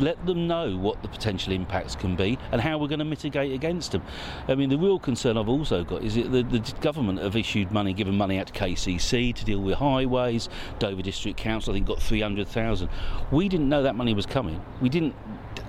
let 0.00 0.24
them 0.26 0.46
know 0.46 0.76
what 0.76 1.02
the 1.02 1.08
potential 1.08 1.52
impacts 1.52 1.94
can 1.94 2.16
be 2.16 2.38
and 2.50 2.60
how 2.60 2.78
we're 2.78 2.88
going 2.88 2.98
to 2.98 3.04
mitigate 3.04 3.52
against 3.52 3.92
them. 3.92 4.02
I 4.48 4.54
mean, 4.54 4.70
the 4.70 4.78
real 4.78 4.98
concern 4.98 5.36
I've 5.36 5.48
also 5.48 5.84
got 5.84 6.02
is 6.02 6.14
that 6.14 6.32
the, 6.32 6.42
the 6.42 6.74
government 6.80 7.20
have 7.20 7.36
issued 7.36 7.70
money, 7.70 7.92
given 7.92 8.16
money 8.16 8.38
out 8.38 8.48
to 8.48 8.52
KCC 8.52 9.34
to 9.34 9.44
deal 9.44 9.60
with 9.60 9.74
highways. 9.74 10.48
Dover 10.78 11.02
District 11.02 11.36
Council, 11.36 11.72
I 11.72 11.76
think, 11.76 11.86
got 11.86 12.00
300,000. 12.00 12.88
We 13.30 13.48
didn't 13.48 13.68
know 13.68 13.82
that 13.82 13.94
money 13.94 14.14
was 14.14 14.26
coming. 14.26 14.60
We 14.80 14.88
didn't. 14.88 15.14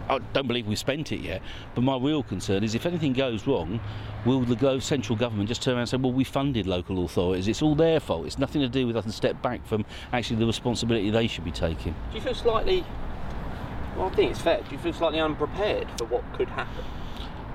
I 0.10 0.20
don't 0.34 0.48
believe 0.48 0.68
we've 0.68 0.78
spent 0.78 1.12
it 1.12 1.22
yet. 1.22 1.42
But 1.76 1.84
my 1.84 1.98
real 1.98 2.24
concern 2.24 2.64
is 2.64 2.76
if 2.76 2.86
anything 2.86 3.14
goes 3.14 3.48
wrong, 3.48 3.80
will 4.26 4.42
the 4.42 4.80
central 4.80 5.18
government 5.18 5.50
just 5.50 5.62
turn 5.62 5.74
around 5.74 5.82
and 5.82 5.90
say, 5.90 5.98
well, 5.98 6.12
we 6.12 6.24
funded 6.24 6.68
local 6.68 7.04
authorities, 7.06 7.48
it's 7.48 7.62
all 7.62 7.76
their 7.76 8.00
fault, 8.00 8.26
it's 8.26 8.38
nothing 8.38 8.62
to 8.62 8.70
do 8.70 8.86
with 8.88 8.98
us, 8.98 9.06
and 9.06 9.14
step 9.14 9.42
back 9.42 9.66
from 9.66 9.86
actually 10.12 10.38
the 10.38 10.46
responsibility 10.46 11.10
they 11.10 11.28
should 11.28 11.46
be 11.46 11.52
taking? 11.52 11.96
Do 12.12 12.18
you 12.18 12.22
feel 12.22 12.36
slightly 12.36 12.86
well, 13.96 14.08
I 14.08 14.16
think 14.16 14.32
it's 14.32 14.42
fair. 14.42 14.60
Do 14.62 14.72
you 14.72 14.78
feel 14.80 14.94
slightly 14.94 15.20
unprepared 15.20 15.88
for 15.98 16.06
what 16.06 16.24
could 16.34 16.50
happen? 16.50 16.84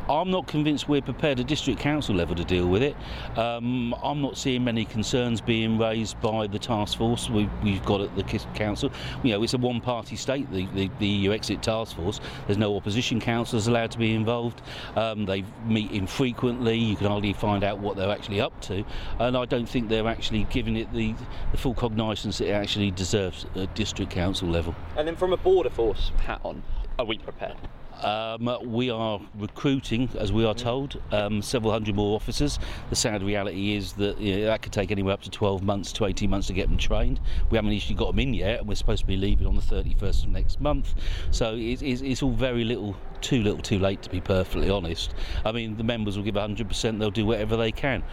I'm 0.09 0.31
not 0.31 0.47
convinced 0.47 0.89
we're 0.89 1.03
prepared 1.03 1.39
at 1.39 1.47
district 1.47 1.81
council 1.81 2.15
level 2.15 2.35
to 2.37 2.45
deal 2.45 2.67
with 2.67 2.83
it. 2.83 2.97
Um, 3.37 3.95
I'm 4.03 4.23
not 4.23 4.39
seeing 4.39 4.65
many 4.65 4.87
concerns 4.87 5.43
being 5.43 5.77
raised 5.77 6.19
by 6.23 6.47
the 6.47 6.59
task 6.59 6.97
force 6.97 7.29
we, 7.29 7.45
have 7.45 7.85
got 7.85 8.01
at 8.01 8.17
the 8.17 8.23
council. 8.55 8.91
You 9.23 9.33
know, 9.33 9.43
it's 9.43 9.53
a 9.53 9.59
one-party 9.59 10.17
state, 10.17 10.51
the, 10.51 10.67
the, 10.69 10.91
the 10.99 11.07
EU 11.07 11.33
exit 11.33 11.63
task 11.63 11.95
force. 11.95 12.21
There's 12.47 12.57
no 12.57 12.75
opposition 12.75 13.21
councillors 13.21 13.67
allowed 13.67 13.91
to 13.91 13.99
be 13.99 14.15
involved. 14.15 14.63
Um, 14.97 15.27
they 15.27 15.45
meet 15.67 15.91
infrequently. 15.91 16.79
You 16.79 16.97
can 16.97 17.07
hardly 17.07 17.35
find 17.35 17.63
out 17.63 17.79
what 17.79 17.97
they're 17.97 18.11
actually 18.11 18.41
up 18.41 18.59
to, 18.63 18.85
and 19.19 19.37
I 19.37 19.45
don't 19.45 19.69
think 19.69 19.91
they're 19.91 20.09
actually 20.09 20.45
giving 20.45 20.77
it 20.77 20.91
the, 20.95 21.15
the 21.53 21.59
full 21.59 21.75
cognizance 21.75 22.41
it 22.41 22.49
actually 22.49 22.91
deserves 22.93 23.45
at 23.57 23.75
district 23.75 24.11
council 24.11 24.49
level. 24.49 24.75
And 24.97 25.07
then, 25.07 25.17
from 25.17 25.35
a 25.35 25.37
border 25.37 25.71
force 25.71 26.13
hat 26.17 26.41
on, 26.45 26.63
are 26.99 27.05
we 27.05 27.19
prepared? 27.19 27.57
Um, 28.03 28.49
we 28.65 28.91
are 28.91 29.21
recruiting, 29.37 30.09
as 30.19 30.33
we 30.33 30.45
are 30.45 30.55
told, 30.55 31.01
um, 31.11 31.43
several 31.43 31.73
hundred 31.73 31.95
more 31.95 32.15
officers. 32.15 32.59
The 32.91 32.97
sad 32.97 33.23
reality 33.23 33.75
is 33.75 33.93
that 33.95 34.19
you 34.19 34.37
know, 34.37 34.47
that 34.47 34.63
could 34.63 34.73
take 34.73 34.91
anywhere 34.91 35.15
up 35.15 35.23
to 35.23 35.31
12 35.31 35.63
months 35.63 35.93
to 35.95 36.05
18 36.05 36.31
months 36.31 36.47
to 36.49 36.53
get 36.53 36.69
them 36.69 36.79
trained. 36.79 37.21
We 37.51 37.57
haven't 37.57 37.73
actually 37.73 37.97
got 37.97 38.09
them 38.09 38.21
in 38.21 38.35
yet, 38.35 38.61
and 38.61 38.69
we're 38.69 38.77
supposed 38.77 39.01
to 39.01 39.07
be 39.07 39.17
leaving 39.17 39.47
on 39.47 39.57
the 39.57 39.63
31st 39.63 40.25
of 40.25 40.31
next 40.31 40.61
month. 40.61 40.95
So 41.31 41.55
it's, 41.57 41.83
it's, 41.83 42.03
it's 42.03 42.23
all 42.23 42.33
very 42.33 42.65
little, 42.65 42.97
too 43.21 43.43
little, 43.43 43.61
too 43.61 43.79
late, 43.79 44.03
to 44.03 44.11
be 44.11 44.21
perfectly 44.21 44.71
honest. 44.71 45.15
I 45.45 45.53
mean, 45.53 45.77
the 45.77 45.85
members 45.85 46.17
will 46.17 46.25
give 46.25 46.37
100%, 46.37 46.99
they'll 46.99 47.11
do 47.11 47.27
whatever 47.27 47.57
they 47.57 47.73
can. 47.73 48.05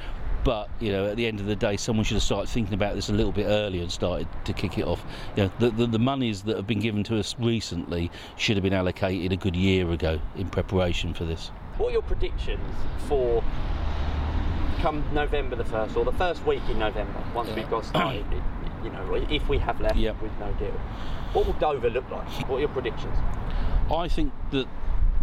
But 0.45 0.69
you 0.79 0.91
know, 0.91 1.07
at 1.07 1.17
the 1.17 1.25
end 1.25 1.39
of 1.39 1.47
the 1.47 1.55
day, 1.55 1.75
someone 1.75 2.05
should 2.05 2.13
have 2.13 2.23
started 2.23 2.49
thinking 2.49 2.75
about 2.75 2.93
this 2.93 3.09
a 3.09 3.13
little 3.13 3.31
bit 3.31 3.47
earlier 3.47 3.81
and 3.81 3.91
started 3.91 4.27
to 4.45 4.53
kick 4.53 4.77
it 4.77 4.85
off. 4.85 5.03
You 5.35 5.45
know, 5.45 5.51
the, 5.57 5.71
the, 5.71 5.87
the 5.87 5.99
monies 5.99 6.43
that 6.43 6.55
have 6.55 6.67
been 6.67 6.79
given 6.79 7.03
to 7.05 7.17
us 7.17 7.35
recently 7.39 8.11
should 8.37 8.55
have 8.55 8.63
been 8.63 8.71
allocated 8.71 9.31
a 9.31 9.37
good 9.37 9.55
year 9.55 9.89
ago 9.89 10.21
in 10.35 10.47
preparation 10.47 11.15
for 11.15 11.25
this. 11.25 11.47
What 11.77 11.89
are 11.89 11.93
your 11.93 12.03
predictions 12.03 12.75
for 13.07 13.43
come 14.81 15.03
November 15.15 15.55
the 15.55 15.65
first 15.65 15.97
or 15.97 16.05
the 16.05 16.13
first 16.13 16.45
week 16.45 16.61
in 16.69 16.77
November 16.77 17.23
once 17.33 17.49
we've 17.55 17.69
got 17.69 17.83
started? 17.83 18.23
you 18.83 18.91
know, 18.91 19.15
if 19.31 19.49
we 19.49 19.57
have 19.57 19.81
left 19.81 19.95
yep. 19.95 20.21
with 20.21 20.31
no 20.39 20.53
deal, 20.53 20.71
what 21.33 21.47
will 21.47 21.53
Dover 21.53 21.89
look 21.89 22.07
like? 22.11 22.27
What 22.47 22.57
are 22.57 22.59
your 22.59 22.69
predictions? 22.69 23.17
I 23.91 24.07
think 24.07 24.31
that 24.51 24.67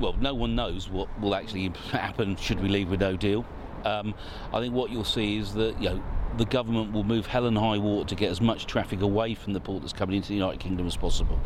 well, 0.00 0.14
no 0.14 0.35
one 0.35 0.57
knows 0.57 0.88
what 0.88 1.09
will 1.21 1.37
actually 1.37 1.69
happen 1.93 2.35
should 2.35 2.61
we 2.61 2.69
leave 2.69 2.91
with 2.91 3.00
no 3.00 3.17
deal. 3.17 3.45
Um, 3.85 4.15
I 4.53 4.61
think 4.61 4.75
what 4.75 4.91
you'll 4.91 5.05
see 5.05 5.39
is 5.39 5.55
that 5.55 5.81
you 5.81 5.91
know 5.91 6.03
the 6.37 6.45
government 6.47 6.93
will 6.93 7.05
move 7.05 7.27
hell 7.27 7.47
and 7.47 7.57
high 7.57 7.79
water 7.79 8.09
to 8.09 8.15
get 8.15 8.31
as 8.31 8.41
much 8.41 8.67
traffic 8.67 9.01
away 9.01 9.35
from 9.35 9.53
the 9.53 9.61
port 9.61 9.83
that's 9.83 9.93
coming 9.93 10.17
into 10.17 10.29
the 10.29 10.35
United 10.35 10.61
Kingdom 10.61 10.87
as 10.87 10.97
possible. 10.97 11.39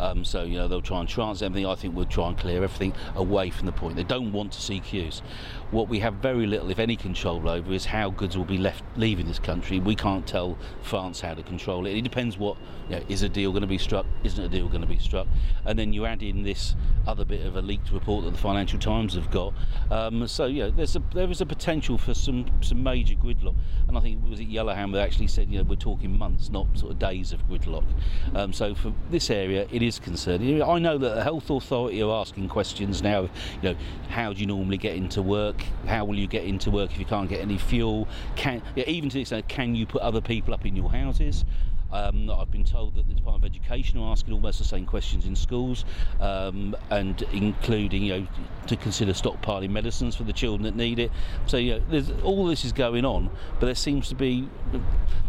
Um, 0.00 0.24
so, 0.24 0.42
you 0.42 0.58
know, 0.58 0.68
they'll 0.68 0.82
try 0.82 1.00
and 1.00 1.08
transit 1.08 1.46
everything. 1.46 1.66
I 1.66 1.74
think 1.74 1.94
we'll 1.94 2.04
try 2.06 2.28
and 2.28 2.36
clear 2.36 2.62
everything 2.62 2.94
away 3.14 3.50
from 3.50 3.66
the 3.66 3.72
point. 3.72 3.96
They 3.96 4.04
don't 4.04 4.32
want 4.32 4.52
to 4.52 4.60
see 4.60 4.80
queues. 4.80 5.22
What 5.70 5.88
we 5.88 5.98
have 6.00 6.14
very 6.14 6.46
little, 6.46 6.70
if 6.70 6.78
any, 6.78 6.96
control 6.96 7.48
over 7.48 7.72
is 7.72 7.86
how 7.86 8.10
goods 8.10 8.36
will 8.36 8.44
be 8.44 8.58
left 8.58 8.84
leaving 8.96 9.26
this 9.26 9.38
country. 9.38 9.80
We 9.80 9.94
can't 9.94 10.26
tell 10.26 10.58
France 10.82 11.20
how 11.20 11.34
to 11.34 11.42
control 11.42 11.86
it. 11.86 11.96
It 11.96 12.02
depends 12.02 12.38
what 12.38 12.56
you 12.88 12.96
know, 12.96 13.04
is 13.08 13.22
a 13.22 13.28
deal 13.28 13.50
going 13.50 13.62
to 13.62 13.66
be 13.66 13.78
struck, 13.78 14.06
isn't 14.22 14.42
a 14.42 14.48
deal 14.48 14.68
going 14.68 14.82
to 14.82 14.86
be 14.86 14.98
struck, 14.98 15.26
and 15.64 15.78
then 15.78 15.92
you 15.92 16.06
add 16.06 16.22
in 16.22 16.42
this 16.42 16.76
other 17.06 17.24
bit 17.24 17.44
of 17.44 17.56
a 17.56 17.62
leaked 17.62 17.90
report 17.90 18.24
that 18.24 18.32
the 18.32 18.38
Financial 18.38 18.78
Times 18.78 19.14
have 19.14 19.30
got. 19.30 19.52
Um, 19.90 20.26
so 20.26 20.46
yeah, 20.46 20.70
there's 20.74 20.96
a 20.96 21.02
there 21.12 21.30
is 21.30 21.40
a 21.40 21.46
potential 21.46 21.98
for 21.98 22.14
some 22.14 22.46
some 22.60 22.82
major 22.82 23.14
gridlock, 23.14 23.56
and 23.88 23.96
I 23.96 24.00
think 24.00 24.22
was 24.34 24.40
it 24.40 24.48
Yellowhammer 24.48 24.98
actually 24.98 25.28
said 25.28 25.48
you 25.48 25.58
know 25.58 25.62
we're 25.62 25.76
talking 25.76 26.18
months, 26.18 26.50
not 26.50 26.66
sort 26.76 26.90
of 26.90 26.98
days 26.98 27.32
of 27.32 27.48
gridlock. 27.48 27.84
Um, 28.34 28.52
so 28.52 28.74
for 28.74 28.92
this 29.08 29.30
area, 29.30 29.68
it 29.70 29.80
is 29.80 30.00
concerning. 30.00 30.60
I 30.60 30.80
know 30.80 30.98
that 30.98 31.14
the 31.14 31.22
health 31.22 31.48
authority 31.50 32.02
are 32.02 32.10
asking 32.10 32.48
questions 32.48 33.00
now. 33.00 33.28
You 33.62 33.62
know, 33.62 33.76
how 34.08 34.32
do 34.32 34.40
you 34.40 34.46
normally 34.46 34.76
get 34.76 34.96
into 34.96 35.22
work? 35.22 35.62
How 35.86 36.04
will 36.04 36.18
you 36.18 36.26
get 36.26 36.42
into 36.42 36.72
work 36.72 36.90
if 36.90 36.98
you 36.98 37.04
can't 37.04 37.28
get 37.28 37.42
any 37.42 37.58
fuel? 37.58 38.08
Can 38.34 38.60
yeah, 38.74 38.84
even 38.88 39.08
to 39.10 39.14
the 39.14 39.20
extent, 39.20 39.46
can 39.46 39.76
you 39.76 39.86
put 39.86 40.02
other 40.02 40.20
people 40.20 40.52
up 40.52 40.66
in 40.66 40.74
your 40.74 40.90
houses? 40.90 41.44
Um, 41.94 42.28
I've 42.28 42.50
been 42.50 42.64
told 42.64 42.96
that 42.96 43.06
the 43.06 43.14
Department 43.14 43.44
of 43.44 43.56
Education 43.56 44.00
are 44.00 44.10
asking 44.10 44.34
almost 44.34 44.58
the 44.58 44.64
same 44.64 44.84
questions 44.84 45.26
in 45.26 45.36
schools, 45.36 45.84
um, 46.20 46.74
and 46.90 47.22
including 47.32 48.02
you 48.02 48.18
know 48.18 48.26
to 48.66 48.76
consider 48.76 49.12
stockpiling 49.12 49.70
medicines 49.70 50.16
for 50.16 50.24
the 50.24 50.32
children 50.32 50.64
that 50.64 50.74
need 50.74 50.98
it. 50.98 51.12
So 51.46 51.56
you 51.56 51.80
know, 51.88 52.04
all 52.24 52.46
this 52.46 52.64
is 52.64 52.72
going 52.72 53.04
on, 53.04 53.30
but 53.60 53.66
there 53.66 53.76
seems 53.76 54.08
to 54.08 54.16
be 54.16 54.48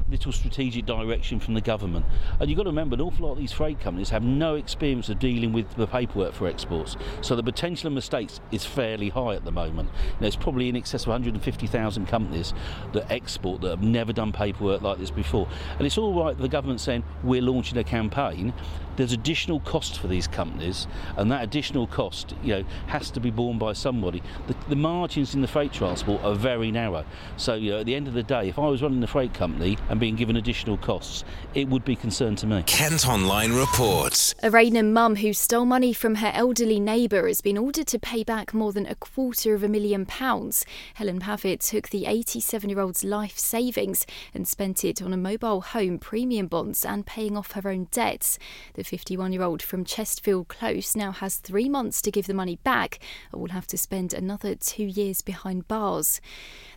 little 0.10 0.31
strategic 0.31 0.86
direction 0.86 1.39
from 1.39 1.55
the 1.55 1.62
government. 1.62 2.05
And 2.39 2.50
you've 2.50 2.57
got 2.57 2.63
to 2.63 2.69
remember, 2.69 2.95
an 2.95 3.01
awful 3.01 3.25
lot 3.25 3.34
of 3.34 3.39
these 3.39 3.51
freight 3.51 3.79
companies 3.79 4.10
have 4.10 4.24
no 4.24 4.55
experience 4.55 5.10
of 5.10 5.19
dealing 5.19 5.51
with 5.51 5.69
the 5.75 5.88
paperwork 5.88 6.34
for 6.34 6.48
exports. 6.48 6.95
So 7.22 7.36
the 7.36 7.43
potential 7.43 7.88
of 7.88 7.93
mistakes 7.93 8.39
is 8.51 8.65
fairly 8.65 9.10
high 9.10 9.36
at 9.36 9.45
the 9.45 9.51
moment. 9.51 9.89
There's 10.19 10.36
probably 10.36 10.69
in 10.69 10.75
excess 10.75 11.03
of 11.03 11.07
150,000 11.10 12.05
companies 12.05 12.53
that 12.93 13.12
export 13.12 13.62
that 13.62 13.69
have 13.69 13.81
never 13.81 14.13
done 14.13 14.31
paperwork 14.31 14.81
like 14.81 15.00
this 15.00 15.12
before. 15.12 15.48
And 15.77 15.88
it's 15.88 15.98
all 15.98 16.13
right, 16.13 16.38
the 16.38 16.48
government 16.55 16.79
saying 16.79 17.03
we're 17.21 17.41
launching 17.41 17.77
a 17.77 17.83
campaign, 17.83 18.53
there's 18.95 19.11
additional 19.11 19.59
cost 19.61 19.99
for 19.99 20.07
these 20.07 20.27
companies, 20.27 20.87
and 21.17 21.31
that 21.31 21.43
additional 21.43 21.87
cost, 21.87 22.33
you 22.43 22.55
know, 22.55 22.63
has 22.87 23.11
to 23.11 23.19
be 23.19 23.31
borne 23.31 23.57
by 23.57 23.73
somebody. 23.73 24.21
The, 24.47 24.55
the, 24.69 24.75
margins 24.75 25.33
in 25.33 25.41
the 25.41 25.47
freight 25.47 25.73
transport 25.73 26.23
are 26.23 26.35
very 26.35 26.71
narrow. 26.71 27.05
So, 27.37 27.55
you 27.55 27.71
know, 27.71 27.79
at 27.79 27.85
the 27.85 27.95
end 27.95 28.07
of 28.07 28.13
the 28.13 28.23
day, 28.23 28.49
if 28.49 28.59
I 28.59 28.67
was 28.67 28.81
running 28.81 29.01
a 29.03 29.07
freight 29.07 29.33
company 29.33 29.77
and 29.89 29.99
being 29.99 30.15
given 30.15 30.35
additional 30.35 30.77
costs, 30.77 31.23
it 31.53 31.67
would 31.67 31.83
be 31.83 31.95
concern 31.95 32.35
to 32.37 32.47
me. 32.47 32.63
Kent 32.67 33.07
Online 33.07 33.53
reports. 33.53 34.35
A 34.43 34.51
Rainham 34.51 34.93
mum 34.93 35.17
who 35.17 35.33
stole 35.33 35.65
money 35.65 35.93
from 35.93 36.15
her 36.15 36.31
elderly 36.33 36.79
neighbour 36.79 37.27
has 37.27 37.41
been 37.41 37.57
ordered 37.57 37.87
to 37.87 37.99
pay 37.99 38.23
back 38.23 38.53
more 38.53 38.71
than 38.71 38.85
a 38.85 38.95
quarter 38.95 39.55
of 39.55 39.63
a 39.63 39.67
million 39.67 40.05
pounds. 40.05 40.65
Helen 40.95 41.19
Pavitt 41.19 41.61
took 41.61 41.89
the 41.89 42.03
87-year-old's 42.03 43.03
life 43.03 43.37
savings 43.37 44.05
and 44.33 44.47
spent 44.47 44.83
it 44.85 45.01
on 45.01 45.13
a 45.13 45.17
mobile 45.17 45.61
home, 45.61 45.97
premium 45.97 46.47
bonds, 46.47 46.85
and 46.85 47.05
paying 47.05 47.35
off 47.35 47.51
her 47.53 47.69
own 47.69 47.87
debts. 47.91 48.37
The 48.75 48.83
51 48.86 49.34
year 49.34 49.42
old 49.42 49.62
from 49.62 49.84
Chestfield 49.84 50.48
Close 50.48 50.96
now 50.96 51.12
has 51.12 51.38
three 51.38 51.68
months 51.68 52.01
to 52.04 52.12
give 52.12 52.27
the 52.27 52.34
money 52.34 52.58
back 52.63 53.00
or 53.34 53.39
will 53.42 53.50
have 53.50 53.68
to 53.68 53.77
spend 53.77 54.13
another 54.13 54.56
two 54.56 54.86
years 54.86 55.22
behind 55.22 55.68
bars. 55.68 56.22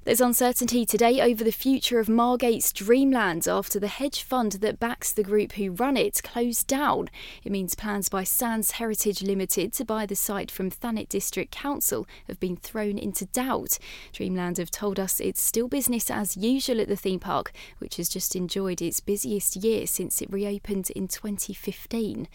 There's 0.08 0.22
uncertainty 0.22 0.86
today 0.86 1.20
over 1.20 1.44
the 1.44 1.52
future 1.52 2.00
of 2.00 2.08
Margate's 2.08 2.72
Dreamland 2.72 3.46
after 3.46 3.78
the 3.78 3.88
hedge 3.88 4.22
fund 4.22 4.52
that 4.52 4.80
backs 4.80 5.12
the 5.12 5.22
group 5.22 5.52
who 5.52 5.72
run 5.72 5.98
it 5.98 6.22
closed 6.22 6.66
down. 6.66 7.10
It 7.44 7.52
means 7.52 7.74
plans 7.74 8.08
by 8.08 8.24
Sands 8.24 8.70
Heritage 8.70 9.22
Limited 9.22 9.74
to 9.74 9.84
buy 9.84 10.06
the 10.06 10.16
site 10.16 10.50
from 10.50 10.70
Thanet 10.70 11.10
District 11.10 11.52
Council 11.52 12.06
have 12.26 12.40
been 12.40 12.56
thrown 12.56 12.96
into 12.96 13.26
doubt. 13.26 13.78
Dreamland 14.14 14.56
have 14.56 14.70
told 14.70 14.98
us 14.98 15.20
it's 15.20 15.42
still 15.42 15.68
business 15.68 16.10
as 16.10 16.38
usual 16.38 16.80
at 16.80 16.88
the 16.88 16.96
theme 16.96 17.20
park, 17.20 17.52
which 17.76 17.98
has 17.98 18.08
just 18.08 18.34
enjoyed 18.34 18.80
its 18.80 19.00
busiest 19.00 19.56
year 19.56 19.86
since 19.86 20.22
it 20.22 20.32
reopened 20.32 20.88
in 20.92 21.06
2015. 21.08 22.28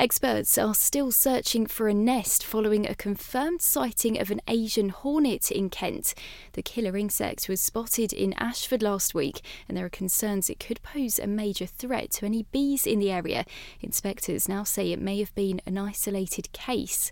Experts 0.00 0.56
are 0.56 0.76
still 0.76 1.10
searching 1.10 1.66
for 1.66 1.88
a 1.88 1.92
nest 1.92 2.44
following 2.44 2.86
a 2.86 2.94
confirmed 2.94 3.60
sighting 3.60 4.16
of 4.16 4.30
an 4.30 4.40
Asian 4.46 4.90
hornet 4.90 5.50
in 5.50 5.68
Kent. 5.68 6.14
The 6.52 6.62
killer 6.62 6.96
insect 6.96 7.48
was 7.48 7.60
spotted 7.60 8.12
in 8.12 8.32
Ashford 8.34 8.80
last 8.80 9.12
week, 9.12 9.40
and 9.66 9.76
there 9.76 9.86
are 9.86 9.90
concerns 9.90 10.48
it 10.48 10.60
could 10.60 10.80
pose 10.84 11.18
a 11.18 11.26
major 11.26 11.66
threat 11.66 12.12
to 12.12 12.26
any 12.26 12.44
bees 12.52 12.86
in 12.86 13.00
the 13.00 13.10
area. 13.10 13.44
Inspectors 13.80 14.48
now 14.48 14.62
say 14.62 14.92
it 14.92 15.00
may 15.00 15.18
have 15.18 15.34
been 15.34 15.60
an 15.66 15.76
isolated 15.76 16.52
case. 16.52 17.10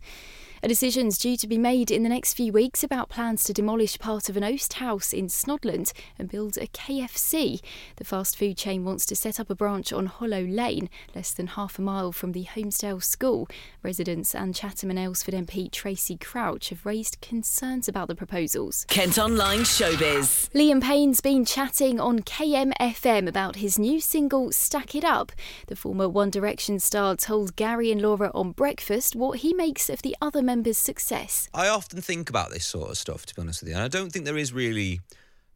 A 0.67 0.69
decision's 0.69 1.17
due 1.17 1.37
to 1.37 1.47
be 1.47 1.59
made 1.59 1.93
in 1.93 2.03
the 2.03 2.09
next 2.09 2.35
few 2.35 2.53
weeks 2.53 2.83
about 2.83 3.09
plans 3.09 3.45
to 3.45 3.53
demolish 3.53 4.01
part 4.01 4.29
of 4.29 4.37
an 4.37 4.43
Oast 4.43 4.73
house 4.73 5.13
in 5.13 5.29
Snodland 5.29 5.93
and 6.19 6.29
build 6.29 6.57
a 6.57 6.67
KFC. 6.67 7.61
The 7.99 8.05
fast 8.05 8.37
food 8.37 8.57
chain 8.57 8.85
wants 8.85 9.07
to 9.07 9.15
set 9.15 9.39
up 9.39 9.49
a 9.49 9.55
branch 9.55 9.93
on 9.93 10.07
Hollow 10.07 10.43
Lane, 10.43 10.91
less 11.15 11.33
than 11.33 11.47
half 11.47 11.79
a 11.79 11.83
mile 11.83 12.11
from 12.11 12.33
the 12.33 12.47
Holmesdale 12.47 13.01
School. 13.01 13.49
Residents 13.85 14.35
and 14.35 14.57
Chatham 14.57 14.91
and 14.91 14.99
Aylesford 14.99 15.35
MP 15.35 15.71
Tracey 15.71 16.17
Crouch 16.17 16.71
have 16.71 16.85
raised 16.85 17.21
concerns 17.21 17.87
about 17.87 18.09
the 18.09 18.17
proposals. 18.17 18.87
Kent 18.89 19.19
Online 19.19 19.61
Showbiz. 19.61 20.51
Liam 20.51 20.83
Payne's 20.83 21.21
been 21.21 21.45
chatting 21.45 22.01
on 22.01 22.23
KMFM 22.23 23.29
about 23.29 23.55
his 23.55 23.79
new 23.79 24.01
single 24.01 24.51
Stack 24.51 24.97
It 24.97 25.05
Up. 25.05 25.31
The 25.69 25.77
former 25.77 26.09
One 26.09 26.31
Direction 26.31 26.81
star 26.81 27.15
told 27.15 27.55
Gary 27.55 27.93
and 27.93 28.03
Laura 28.03 28.33
on 28.35 28.51
Breakfast 28.51 29.15
what 29.15 29.39
he 29.39 29.55
makes 29.55 29.89
of 29.89 30.03
the 30.03 30.17
other 30.21 30.43
members' 30.43 30.56
success. 30.79 31.49
I 31.55 31.69
often 31.69 32.01
think 32.01 32.31
about 32.31 32.51
this 32.51 32.65
sort 32.65 32.91
of 32.91 32.99
stuff, 32.99 33.27
to 33.27 33.35
be 33.35 33.43
honest 33.43 33.63
with 33.63 33.71
you, 33.71 33.75
and 33.75 33.85
I 33.85 33.89
don't 33.89 34.11
think 34.11 34.25
there 34.25 34.39
is 34.39 34.53
really. 34.53 35.01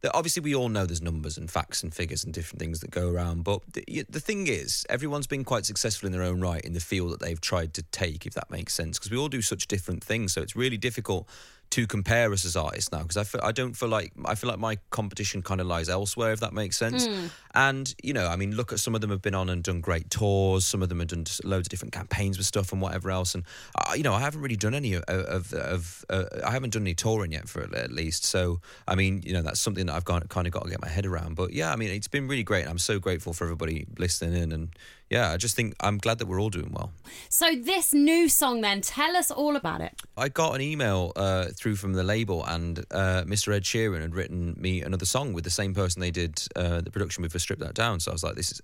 That 0.01 0.15
obviously, 0.15 0.41
we 0.41 0.55
all 0.55 0.67
know 0.67 0.87
there's 0.87 0.99
numbers 0.99 1.37
and 1.37 1.47
facts 1.47 1.83
and 1.83 1.93
figures 1.93 2.23
and 2.23 2.33
different 2.33 2.59
things 2.59 2.79
that 2.79 2.89
go 2.89 3.07
around. 3.07 3.43
But 3.43 3.61
the, 3.73 4.03
the 4.09 4.19
thing 4.19 4.47
is, 4.47 4.83
everyone's 4.89 5.27
been 5.27 5.43
quite 5.43 5.63
successful 5.63 6.07
in 6.07 6.11
their 6.11 6.23
own 6.23 6.41
right 6.41 6.61
in 6.61 6.73
the 6.73 6.79
field 6.79 7.11
that 7.11 7.19
they've 7.19 7.39
tried 7.39 7.75
to 7.75 7.83
take, 7.83 8.25
if 8.25 8.33
that 8.33 8.49
makes 8.49 8.73
sense, 8.73 8.97
because 8.97 9.11
we 9.11 9.17
all 9.17 9.27
do 9.29 9.43
such 9.43 9.67
different 9.67 10.03
things. 10.03 10.33
So 10.33 10.41
it's 10.41 10.55
really 10.55 10.77
difficult 10.77 11.27
to 11.71 11.87
compare 11.87 12.31
us 12.33 12.45
as 12.45 12.55
artists 12.55 12.91
now 12.91 13.01
because 13.01 13.17
I 13.17 13.23
feel, 13.23 13.41
I 13.41 13.53
don't 13.53 13.73
feel 13.73 13.89
like 13.89 14.11
I 14.25 14.35
feel 14.35 14.49
like 14.49 14.59
my 14.59 14.77
competition 14.89 15.41
kind 15.41 15.61
of 15.61 15.67
lies 15.67 15.89
elsewhere 15.89 16.33
if 16.33 16.41
that 16.41 16.53
makes 16.53 16.77
sense. 16.77 17.07
Mm. 17.07 17.29
And 17.55 17.95
you 18.03 18.13
know, 18.13 18.27
I 18.27 18.35
mean, 18.35 18.55
look 18.55 18.73
at 18.73 18.79
some 18.79 18.93
of 18.93 19.01
them 19.01 19.09
have 19.09 19.21
been 19.21 19.35
on 19.35 19.49
and 19.49 19.63
done 19.63 19.81
great 19.81 20.09
tours. 20.09 20.65
Some 20.65 20.83
of 20.83 20.89
them 20.89 20.99
have 20.99 21.07
done 21.07 21.25
loads 21.43 21.67
of 21.67 21.69
different 21.69 21.93
campaigns 21.93 22.37
with 22.37 22.45
stuff 22.45 22.71
and 22.73 22.81
whatever 22.81 23.09
else. 23.09 23.35
And 23.35 23.45
uh, 23.75 23.93
you 23.93 24.03
know, 24.03 24.13
I 24.13 24.19
haven't 24.19 24.41
really 24.41 24.57
done 24.57 24.75
any 24.75 24.93
of 24.93 25.03
of, 25.07 25.53
of 25.53 26.05
uh, 26.09 26.25
I 26.45 26.51
haven't 26.51 26.73
done 26.73 26.83
any 26.83 26.93
touring 26.93 27.31
yet 27.31 27.47
for 27.47 27.61
at 27.61 27.91
least. 27.91 28.25
So 28.25 28.59
I 28.87 28.95
mean, 28.95 29.21
you 29.23 29.33
know, 29.33 29.41
that's 29.41 29.59
something 29.59 29.85
that 29.85 29.95
I've 29.95 30.05
got, 30.05 30.27
kind 30.29 30.47
of 30.47 30.53
got 30.53 30.65
to 30.65 30.69
get 30.69 30.81
my 30.81 30.89
head 30.89 31.05
around. 31.05 31.35
But 31.35 31.53
yeah, 31.53 31.71
I 31.71 31.77
mean, 31.77 31.89
it's 31.89 32.09
been 32.09 32.27
really 32.27 32.43
great. 32.43 32.67
I'm 32.67 32.79
so 32.79 32.99
grateful 32.99 33.33
for 33.33 33.45
everybody 33.45 33.87
listening 33.97 34.41
in 34.41 34.51
and 34.51 34.75
yeah, 35.11 35.29
I 35.31 35.37
just 35.37 35.57
think 35.57 35.75
I'm 35.81 35.97
glad 35.97 36.19
that 36.19 36.25
we're 36.25 36.39
all 36.39 36.49
doing 36.49 36.71
well. 36.71 36.93
So 37.27 37.53
this 37.53 37.93
new 37.93 38.29
song, 38.29 38.61
then, 38.61 38.79
tell 38.79 39.17
us 39.17 39.29
all 39.29 39.57
about 39.57 39.81
it. 39.81 40.01
I 40.15 40.29
got 40.29 40.55
an 40.55 40.61
email 40.61 41.11
uh, 41.17 41.47
through 41.53 41.75
from 41.75 41.93
the 41.93 42.03
label, 42.03 42.45
and 42.45 42.79
uh, 42.91 43.23
Mr. 43.27 43.53
Ed 43.53 43.63
Sheeran 43.63 44.01
had 44.01 44.15
written 44.15 44.55
me 44.57 44.81
another 44.81 45.05
song 45.05 45.33
with 45.33 45.43
the 45.43 45.49
same 45.49 45.73
person 45.75 45.99
they 45.99 46.11
did 46.11 46.41
uh, 46.55 46.79
the 46.79 46.89
production 46.89 47.21
with 47.23 47.33
for 47.33 47.39
Strip 47.39 47.59
That 47.59 47.73
Down. 47.73 47.99
So 47.99 48.11
I 48.11 48.13
was 48.13 48.23
like, 48.23 48.35
this 48.35 48.53
is 48.53 48.61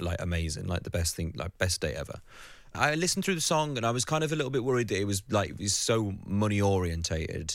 like 0.00 0.20
amazing, 0.20 0.66
like 0.66 0.82
the 0.82 0.90
best 0.90 1.14
thing, 1.14 1.32
like 1.36 1.56
best 1.58 1.80
day 1.80 1.94
ever. 1.94 2.20
I 2.74 2.96
listened 2.96 3.24
through 3.24 3.36
the 3.36 3.40
song, 3.40 3.76
and 3.76 3.86
I 3.86 3.92
was 3.92 4.04
kind 4.04 4.24
of 4.24 4.32
a 4.32 4.36
little 4.36 4.50
bit 4.50 4.64
worried 4.64 4.88
that 4.88 4.98
it 4.98 5.06
was 5.06 5.22
like 5.30 5.50
it 5.50 5.58
was 5.58 5.74
so 5.74 6.14
money 6.26 6.60
orientated. 6.60 7.54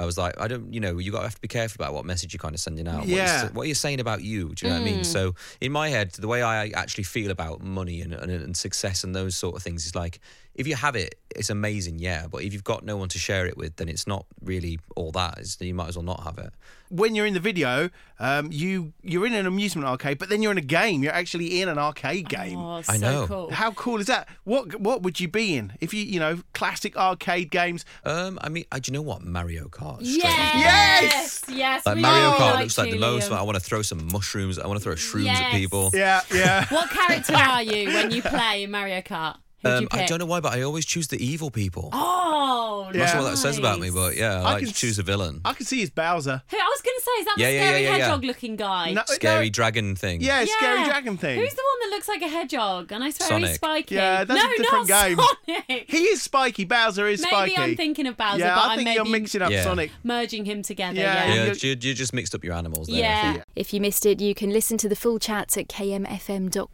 I 0.00 0.06
was 0.06 0.16
like, 0.16 0.40
I 0.40 0.48
don't, 0.48 0.72
you 0.72 0.80
know, 0.80 0.98
you 0.98 1.12
got 1.12 1.18
to 1.18 1.24
have 1.24 1.34
to 1.34 1.40
be 1.40 1.48
careful 1.48 1.82
about 1.82 1.94
what 1.94 2.04
message 2.04 2.32
you're 2.32 2.38
kind 2.38 2.54
of 2.54 2.60
sending 2.60 2.88
out. 2.88 3.06
Yeah. 3.06 3.48
What 3.52 3.66
you're, 3.66 3.74
saying 3.74 4.00
about 4.00 4.22
you. 4.22 4.54
Do 4.54 4.66
you 4.66 4.72
know 4.72 4.78
what 4.78 4.88
I 4.88 4.90
mean? 4.90 5.00
Mm. 5.00 5.06
So 5.06 5.34
in 5.60 5.72
my 5.72 5.90
head, 5.90 6.12
the 6.12 6.28
way 6.28 6.42
I 6.42 6.68
actually 6.68 7.04
feel 7.04 7.30
about 7.30 7.62
money 7.62 8.00
and, 8.00 8.12
and, 8.14 8.30
and 8.30 8.56
success 8.56 9.04
and 9.04 9.14
those 9.14 9.36
sort 9.36 9.56
of 9.56 9.62
things 9.62 9.86
is 9.86 9.94
like, 9.94 10.20
if 10.54 10.66
you 10.66 10.74
have 10.74 10.96
it, 10.96 11.14
it's 11.36 11.48
amazing, 11.48 11.98
yeah. 12.00 12.26
But 12.30 12.42
if 12.42 12.52
you've 12.52 12.64
got 12.64 12.84
no 12.84 12.96
one 12.96 13.08
to 13.10 13.18
share 13.18 13.46
it 13.46 13.56
with, 13.56 13.76
then 13.76 13.88
it's 13.88 14.06
not 14.06 14.26
really 14.42 14.78
all 14.96 15.12
that. 15.12 15.38
It's, 15.38 15.60
you 15.60 15.72
might 15.74 15.88
as 15.88 15.96
well 15.96 16.04
not 16.04 16.24
have 16.24 16.38
it. 16.38 16.52
When 16.88 17.14
you're 17.14 17.24
in 17.26 17.34
the 17.34 17.40
video, 17.40 17.88
um, 18.18 18.50
you 18.50 18.92
you're 19.02 19.24
in 19.24 19.32
an 19.34 19.46
amusement 19.46 19.86
arcade, 19.86 20.18
but 20.18 20.28
then 20.28 20.42
you're 20.42 20.50
in 20.50 20.58
a 20.58 20.60
game. 20.62 21.04
You're 21.04 21.12
actually 21.12 21.62
in 21.62 21.68
an 21.68 21.78
arcade 21.78 22.28
game. 22.28 22.58
Oh, 22.58 22.78
I 22.88 22.96
so 22.96 22.98
know. 22.98 23.26
cool. 23.28 23.50
How 23.52 23.70
cool 23.70 24.00
is 24.00 24.06
that? 24.08 24.26
What 24.42 24.80
what 24.80 25.02
would 25.02 25.20
you 25.20 25.28
be 25.28 25.54
in 25.56 25.72
if 25.80 25.94
you 25.94 26.02
you 26.02 26.18
know 26.18 26.40
classic 26.52 26.96
arcade 26.96 27.52
games? 27.52 27.84
Um, 28.04 28.40
I 28.42 28.48
mean, 28.48 28.64
I, 28.72 28.80
do 28.80 28.90
you 28.90 28.94
know 28.98 29.02
what 29.02 29.22
Mario 29.22 29.68
Kart? 29.68 30.04
straight 30.04 30.24
up. 30.24 30.54
Yes, 30.56 31.44
yes. 31.48 31.86
Like 31.86 31.98
Mario 31.98 32.30
Kart 32.32 32.54
like 32.54 32.62
looks 32.64 32.76
like 32.78 32.90
the 32.90 32.98
most. 32.98 33.30
Liam. 33.30 33.36
I 33.36 33.42
want 33.42 33.54
to 33.56 33.62
throw 33.62 33.82
some 33.82 34.08
mushrooms. 34.10 34.58
I 34.58 34.66
want 34.66 34.80
to 34.80 34.82
throw 34.82 34.94
shrooms 34.94 35.26
Yes. 35.26 35.40
at 35.40 35.52
people. 35.52 35.90
Yeah, 35.94 36.22
yeah. 36.34 36.66
What 36.70 36.90
character 36.90 37.34
are 37.36 37.62
you 37.62 37.86
when 37.94 38.10
you 38.10 38.20
play 38.22 38.66
Mario 38.66 39.00
Kart? 39.00 39.36
Who'd 39.62 39.72
Um, 39.72 39.88
I 39.92 40.06
don't 40.06 40.18
know 40.18 40.26
why, 40.26 40.40
but 40.40 40.52
I 40.52 40.62
always 40.62 40.84
choose 40.86 41.08
the 41.08 41.22
evil 41.24 41.50
people. 41.50 41.90
Oh, 41.92 42.86
I'm 42.90 42.98
not 42.98 43.08
sure 43.10 43.20
what 43.22 43.30
that 43.30 43.36
says 43.36 43.58
about 43.58 43.78
me, 43.78 43.90
but 43.90 44.16
yeah, 44.16 44.36
I, 44.36 44.38
I 44.38 44.42
like 44.54 44.58
can 44.60 44.68
to 44.68 44.74
choose 44.74 44.98
a 44.98 45.02
villain. 45.02 45.40
I 45.44 45.52
can 45.52 45.66
see 45.66 45.80
his 45.80 45.90
Bowser. 45.90 46.42
Who, 46.50 46.56
I 46.56 46.60
was 46.60 46.82
going 46.82 46.96
to 46.98 47.04
say, 47.04 47.10
is 47.20 47.24
that 47.26 47.34
Yeah, 47.38 47.46
the 47.50 47.54
yeah, 47.54 47.60
scary 47.60 47.82
yeah, 47.82 47.88
yeah, 47.90 47.96
yeah. 47.96 48.02
hedgehog-looking 48.04 48.56
guy? 48.56 48.92
No, 48.92 49.02
Scary 49.06 49.46
no, 49.46 49.50
dragon 49.50 49.96
thing. 49.96 50.20
yeah, 50.22 50.44
scary 50.46 50.84
dragon 50.84 51.16
thing. 51.16 51.38
Who's 51.40 51.54
the 51.54 51.62
one 51.62 51.90
that 51.90 51.96
looks 51.96 52.08
like 52.08 52.22
a 52.22 52.28
hedgehog? 52.28 52.90
And 52.92 53.04
I 53.04 53.10
swear 53.10 53.38
he's 53.38 53.54
spiky. 53.54 53.94
Yeah, 53.96 54.24
that's 54.24 54.42
no, 54.42 54.50
a 54.50 54.56
different 54.56 54.88
not 54.88 55.06
game. 55.06 55.18
Sonic. 55.66 55.90
He 55.90 56.02
is 56.04 56.22
spiky. 56.22 56.64
Bowser 56.64 57.06
is 57.06 57.20
spiky. 57.20 57.36
Maybe 57.36 57.52
spiky. 57.54 57.70
I'm 57.72 57.76
thinking 57.76 58.06
of 58.06 58.16
Bowser, 58.16 58.38
yeah, 58.38 58.54
but 58.54 58.64
I 58.64 58.72
I'm 58.72 58.76
think 58.78 58.86
maybe 58.86 58.94
you're 58.96 59.04
mixing 59.04 59.42
up 59.42 59.50
Yeah. 59.50 59.64
Sonic. 59.64 59.90
merging 60.02 60.44
him 60.46 60.62
together. 60.62 60.98
Yeah, 60.98 61.14
Yeah. 61.26 61.34
Yeah, 61.34 61.44
you're- 61.44 61.58
you, 61.60 61.76
you 61.80 61.94
just 61.94 62.14
mixed 62.14 62.34
up 62.34 62.42
your 62.44 62.54
animals 62.54 62.88
there. 62.88 62.98
Yeah. 62.98 63.42
If 63.54 63.74
you 63.74 63.80
missed 63.80 64.06
it, 64.06 64.20
you 64.20 64.34
can 64.34 64.50
listen 64.50 64.78
to 64.78 64.88
the 64.88 64.96
full 64.96 65.18
chat 65.18 65.56
at 65.56 65.68
kmfm.co.uk. 65.68 66.70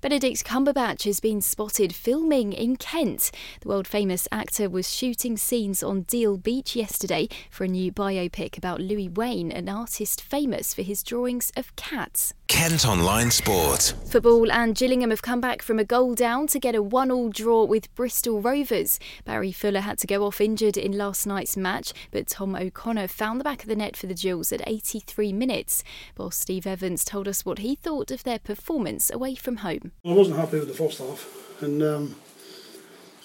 Benedict 0.00 0.44
Cumberbatch 0.44 1.06
has 1.12 1.20
been 1.20 1.42
spotted 1.42 1.94
filming 1.94 2.54
in 2.54 2.74
Kent. 2.74 3.30
The 3.60 3.68
world 3.68 3.86
famous 3.86 4.26
actor 4.32 4.70
was 4.70 4.90
shooting 4.90 5.36
scenes 5.36 5.82
on 5.82 6.04
Deal 6.04 6.38
Beach 6.38 6.74
yesterday 6.74 7.28
for 7.50 7.64
a 7.64 7.68
new 7.68 7.92
biopic 7.92 8.56
about 8.56 8.80
Louis 8.80 9.10
Wain, 9.10 9.52
an 9.52 9.68
artist 9.68 10.22
famous 10.22 10.72
for 10.72 10.80
his 10.80 11.02
drawings 11.02 11.52
of 11.54 11.76
cats. 11.76 12.32
Kent 12.48 12.86
Online 12.86 13.30
Sport. 13.30 13.94
Football 14.10 14.52
and 14.52 14.74
Gillingham 14.74 15.08
have 15.08 15.22
come 15.22 15.40
back 15.40 15.62
from 15.62 15.78
a 15.78 15.84
goal 15.84 16.14
down 16.14 16.46
to 16.48 16.58
get 16.58 16.74
a 16.74 16.82
one-all 16.82 17.30
draw 17.30 17.64
with 17.64 17.92
Bristol 17.94 18.42
Rovers. 18.42 19.00
Barry 19.24 19.52
Fuller 19.52 19.80
had 19.80 19.96
to 19.98 20.06
go 20.06 20.26
off 20.26 20.38
injured 20.38 20.76
in 20.76 20.92
last 20.92 21.26
night's 21.26 21.56
match, 21.56 21.94
but 22.10 22.26
Tom 22.26 22.54
O'Connor 22.54 23.08
found 23.08 23.40
the 23.40 23.44
back 23.44 23.62
of 23.62 23.68
the 23.70 23.76
net 23.76 23.96
for 23.96 24.06
the 24.06 24.14
Gills 24.14 24.52
at 24.52 24.62
83 24.66 25.32
minutes. 25.32 25.82
Boss 26.14 26.36
Steve 26.36 26.66
Evans 26.66 27.06
told 27.06 27.26
us 27.26 27.44
what 27.46 27.58
he 27.58 27.74
thought 27.74 28.10
of 28.10 28.22
their 28.22 28.38
performance 28.38 29.10
away 29.10 29.34
from 29.34 29.56
home. 29.56 29.92
I 30.04 30.12
wasn't 30.12 30.36
happy 30.36 30.58
with 30.58 30.68
the 30.68 30.74
first 30.74 31.00
half, 31.08 31.62
and 31.62 31.82
um, 31.82 32.16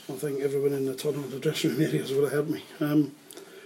I 0.09 0.13
think 0.13 0.41
everyone 0.41 0.73
in 0.73 0.85
the 0.85 0.95
tunnel, 0.95 1.21
the 1.23 1.39
dressing 1.39 1.71
room 1.71 1.81
areas 1.87 2.11
would 2.11 2.23
have 2.23 2.33
helped 2.33 2.49
me. 2.49 2.63
Um, 2.79 3.13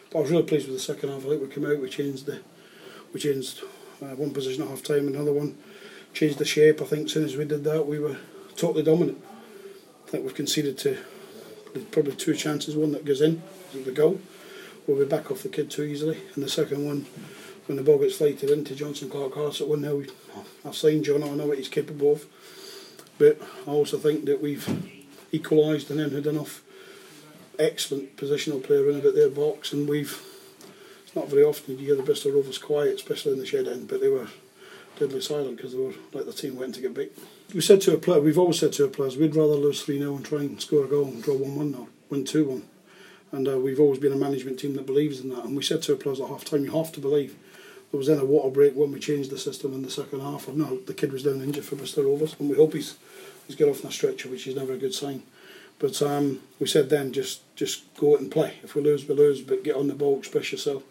but 0.09 0.19
I 0.19 0.21
was 0.21 0.31
really 0.31 0.43
pleased 0.43 0.67
with 0.67 0.77
the 0.77 0.81
second 0.81 1.09
half. 1.09 1.25
I 1.25 1.29
think 1.29 1.41
we 1.41 1.47
came 1.47 1.65
out, 1.65 1.79
we 1.79 1.89
changed 1.89 2.25
the, 2.25 2.41
we 3.13 3.19
changed 3.19 3.61
uh, 4.01 4.15
one 4.15 4.31
position 4.31 4.63
at 4.63 4.69
half 4.69 4.83
time, 4.83 5.07
another 5.07 5.33
one, 5.33 5.57
changed 6.13 6.37
the 6.37 6.45
shape. 6.45 6.81
I 6.81 6.85
think 6.85 7.05
as 7.05 7.13
soon 7.13 7.25
as 7.25 7.37
we 7.37 7.45
did 7.45 7.63
that, 7.63 7.87
we 7.87 7.99
were 7.99 8.17
totally 8.55 8.83
dominant. 8.83 9.23
I 10.07 10.09
think 10.11 10.23
we've 10.23 10.35
conceded 10.35 10.77
to 10.79 10.97
probably 11.91 12.15
two 12.15 12.35
chances. 12.35 12.75
One 12.75 12.91
that 12.91 13.05
goes 13.05 13.21
in, 13.21 13.41
the 13.73 13.91
goal. 13.91 14.19
We'll 14.87 14.99
be 14.99 15.05
back 15.05 15.31
off 15.31 15.43
the 15.43 15.49
kid 15.49 15.69
too 15.69 15.83
easily, 15.83 16.17
and 16.35 16.43
the 16.43 16.49
second 16.49 16.85
one, 16.85 17.05
when 17.67 17.77
the 17.77 17.83
ball 17.83 17.99
gets 17.99 18.17
flighted 18.17 18.49
into 18.49 18.73
Jonson 18.73 19.09
Clarke-Harris 19.09 19.61
at 19.61 19.67
one 19.67 19.81
0 19.81 20.03
I've 20.65 20.75
seen 20.75 21.03
John. 21.03 21.23
I 21.23 21.29
know 21.29 21.45
what 21.45 21.57
he's 21.57 21.69
capable 21.69 22.13
of, 22.13 22.25
but 23.21 23.39
I 23.67 23.69
also 23.69 23.99
think 23.99 24.25
that 24.25 24.41
we've 24.41 24.67
equalised 25.31 25.91
and 25.91 25.99
then 25.99 26.09
had 26.09 26.25
enough 26.25 26.63
excellent 27.59 28.17
positional 28.17 28.63
play 28.63 28.77
around 28.77 29.01
about 29.01 29.13
their 29.13 29.29
box, 29.29 29.71
and 29.73 29.87
we've. 29.87 30.25
It's 31.05 31.15
not 31.15 31.29
very 31.29 31.43
often 31.43 31.77
you 31.77 31.85
hear 31.85 31.95
the 31.95 32.01
Bristol 32.01 32.31
Rovers 32.31 32.57
quiet, 32.57 32.95
especially 32.95 33.33
in 33.33 33.37
the 33.37 33.45
shed 33.45 33.67
end, 33.67 33.87
but 33.87 34.01
they 34.01 34.07
were 34.07 34.29
deadly 34.97 35.21
silent 35.21 35.57
because 35.57 35.73
they 35.73 35.77
were 35.77 35.93
like 36.13 36.25
the 36.25 36.33
team 36.33 36.55
went 36.55 36.73
to 36.75 36.81
get 36.81 36.95
beat. 36.95 37.15
We 37.53 37.61
said 37.61 37.81
to 37.81 37.91
our 37.91 37.97
player, 37.97 38.21
we've 38.21 38.39
always 38.39 38.57
said 38.57 38.73
to 38.73 38.85
our 38.85 38.89
players, 38.89 39.17
we'd 39.17 39.35
rather 39.35 39.53
lose 39.53 39.83
3 39.83 39.99
0 39.99 40.15
and 40.15 40.25
try 40.25 40.39
and 40.39 40.59
score 40.59 40.85
a 40.85 40.87
goal 40.87 41.05
and 41.05 41.21
draw 41.21 41.35
1 41.35 41.55
1 41.55 41.75
or 41.75 41.87
win 42.09 42.25
2 42.25 42.45
1. 42.45 42.63
And 43.33 43.47
uh, 43.47 43.59
we've 43.59 43.79
always 43.79 43.99
been 43.99 44.13
a 44.13 44.15
management 44.27 44.57
team 44.57 44.73
that 44.75 44.87
believes 44.87 45.19
in 45.19 45.29
that. 45.29 45.45
And 45.45 45.55
we 45.55 45.61
said 45.61 45.83
to 45.83 45.91
our 45.91 45.97
players 45.97 46.19
at 46.19 46.27
half 46.27 46.43
time, 46.43 46.65
you 46.65 46.71
have 46.71 46.91
to 46.93 46.99
believe. 46.99 47.35
There 47.91 47.97
was 47.97 48.07
then 48.07 48.19
a 48.19 48.25
water 48.25 48.49
break 48.49 48.73
when 48.73 48.91
we 48.91 48.99
changed 48.99 49.31
the 49.31 49.37
system 49.37 49.73
in 49.73 49.81
the 49.81 49.91
second 49.91 50.21
half. 50.21 50.47
I 50.47 50.53
know 50.53 50.79
the 50.79 50.93
kid 50.93 51.11
was 51.11 51.23
down 51.23 51.41
injured 51.41 51.65
for 51.65 51.75
Mr. 51.75 52.05
Rovers, 52.05 52.35
and 52.39 52.49
we 52.49 52.55
hope 52.55 52.73
he's 52.73 52.95
he's 53.47 53.55
got 53.55 53.67
off 53.69 53.83
on 53.83 53.89
a 53.89 53.93
stretcher, 53.93 54.29
which 54.29 54.47
is 54.47 54.55
never 54.55 54.73
a 54.73 54.77
good 54.77 54.93
sign. 54.93 55.23
But 55.77 56.01
um, 56.01 56.39
we 56.59 56.67
said 56.67 56.89
then, 56.89 57.11
just 57.11 57.41
just 57.55 57.93
go 57.95 58.13
out 58.13 58.21
and 58.21 58.31
play. 58.31 58.59
If 58.63 58.75
we 58.75 58.81
lose, 58.81 59.07
we 59.07 59.15
lose, 59.15 59.41
but 59.41 59.63
get 59.63 59.75
on 59.75 59.87
the 59.87 59.93
ball, 59.93 60.19
express 60.19 60.51
yourself. 60.51 60.83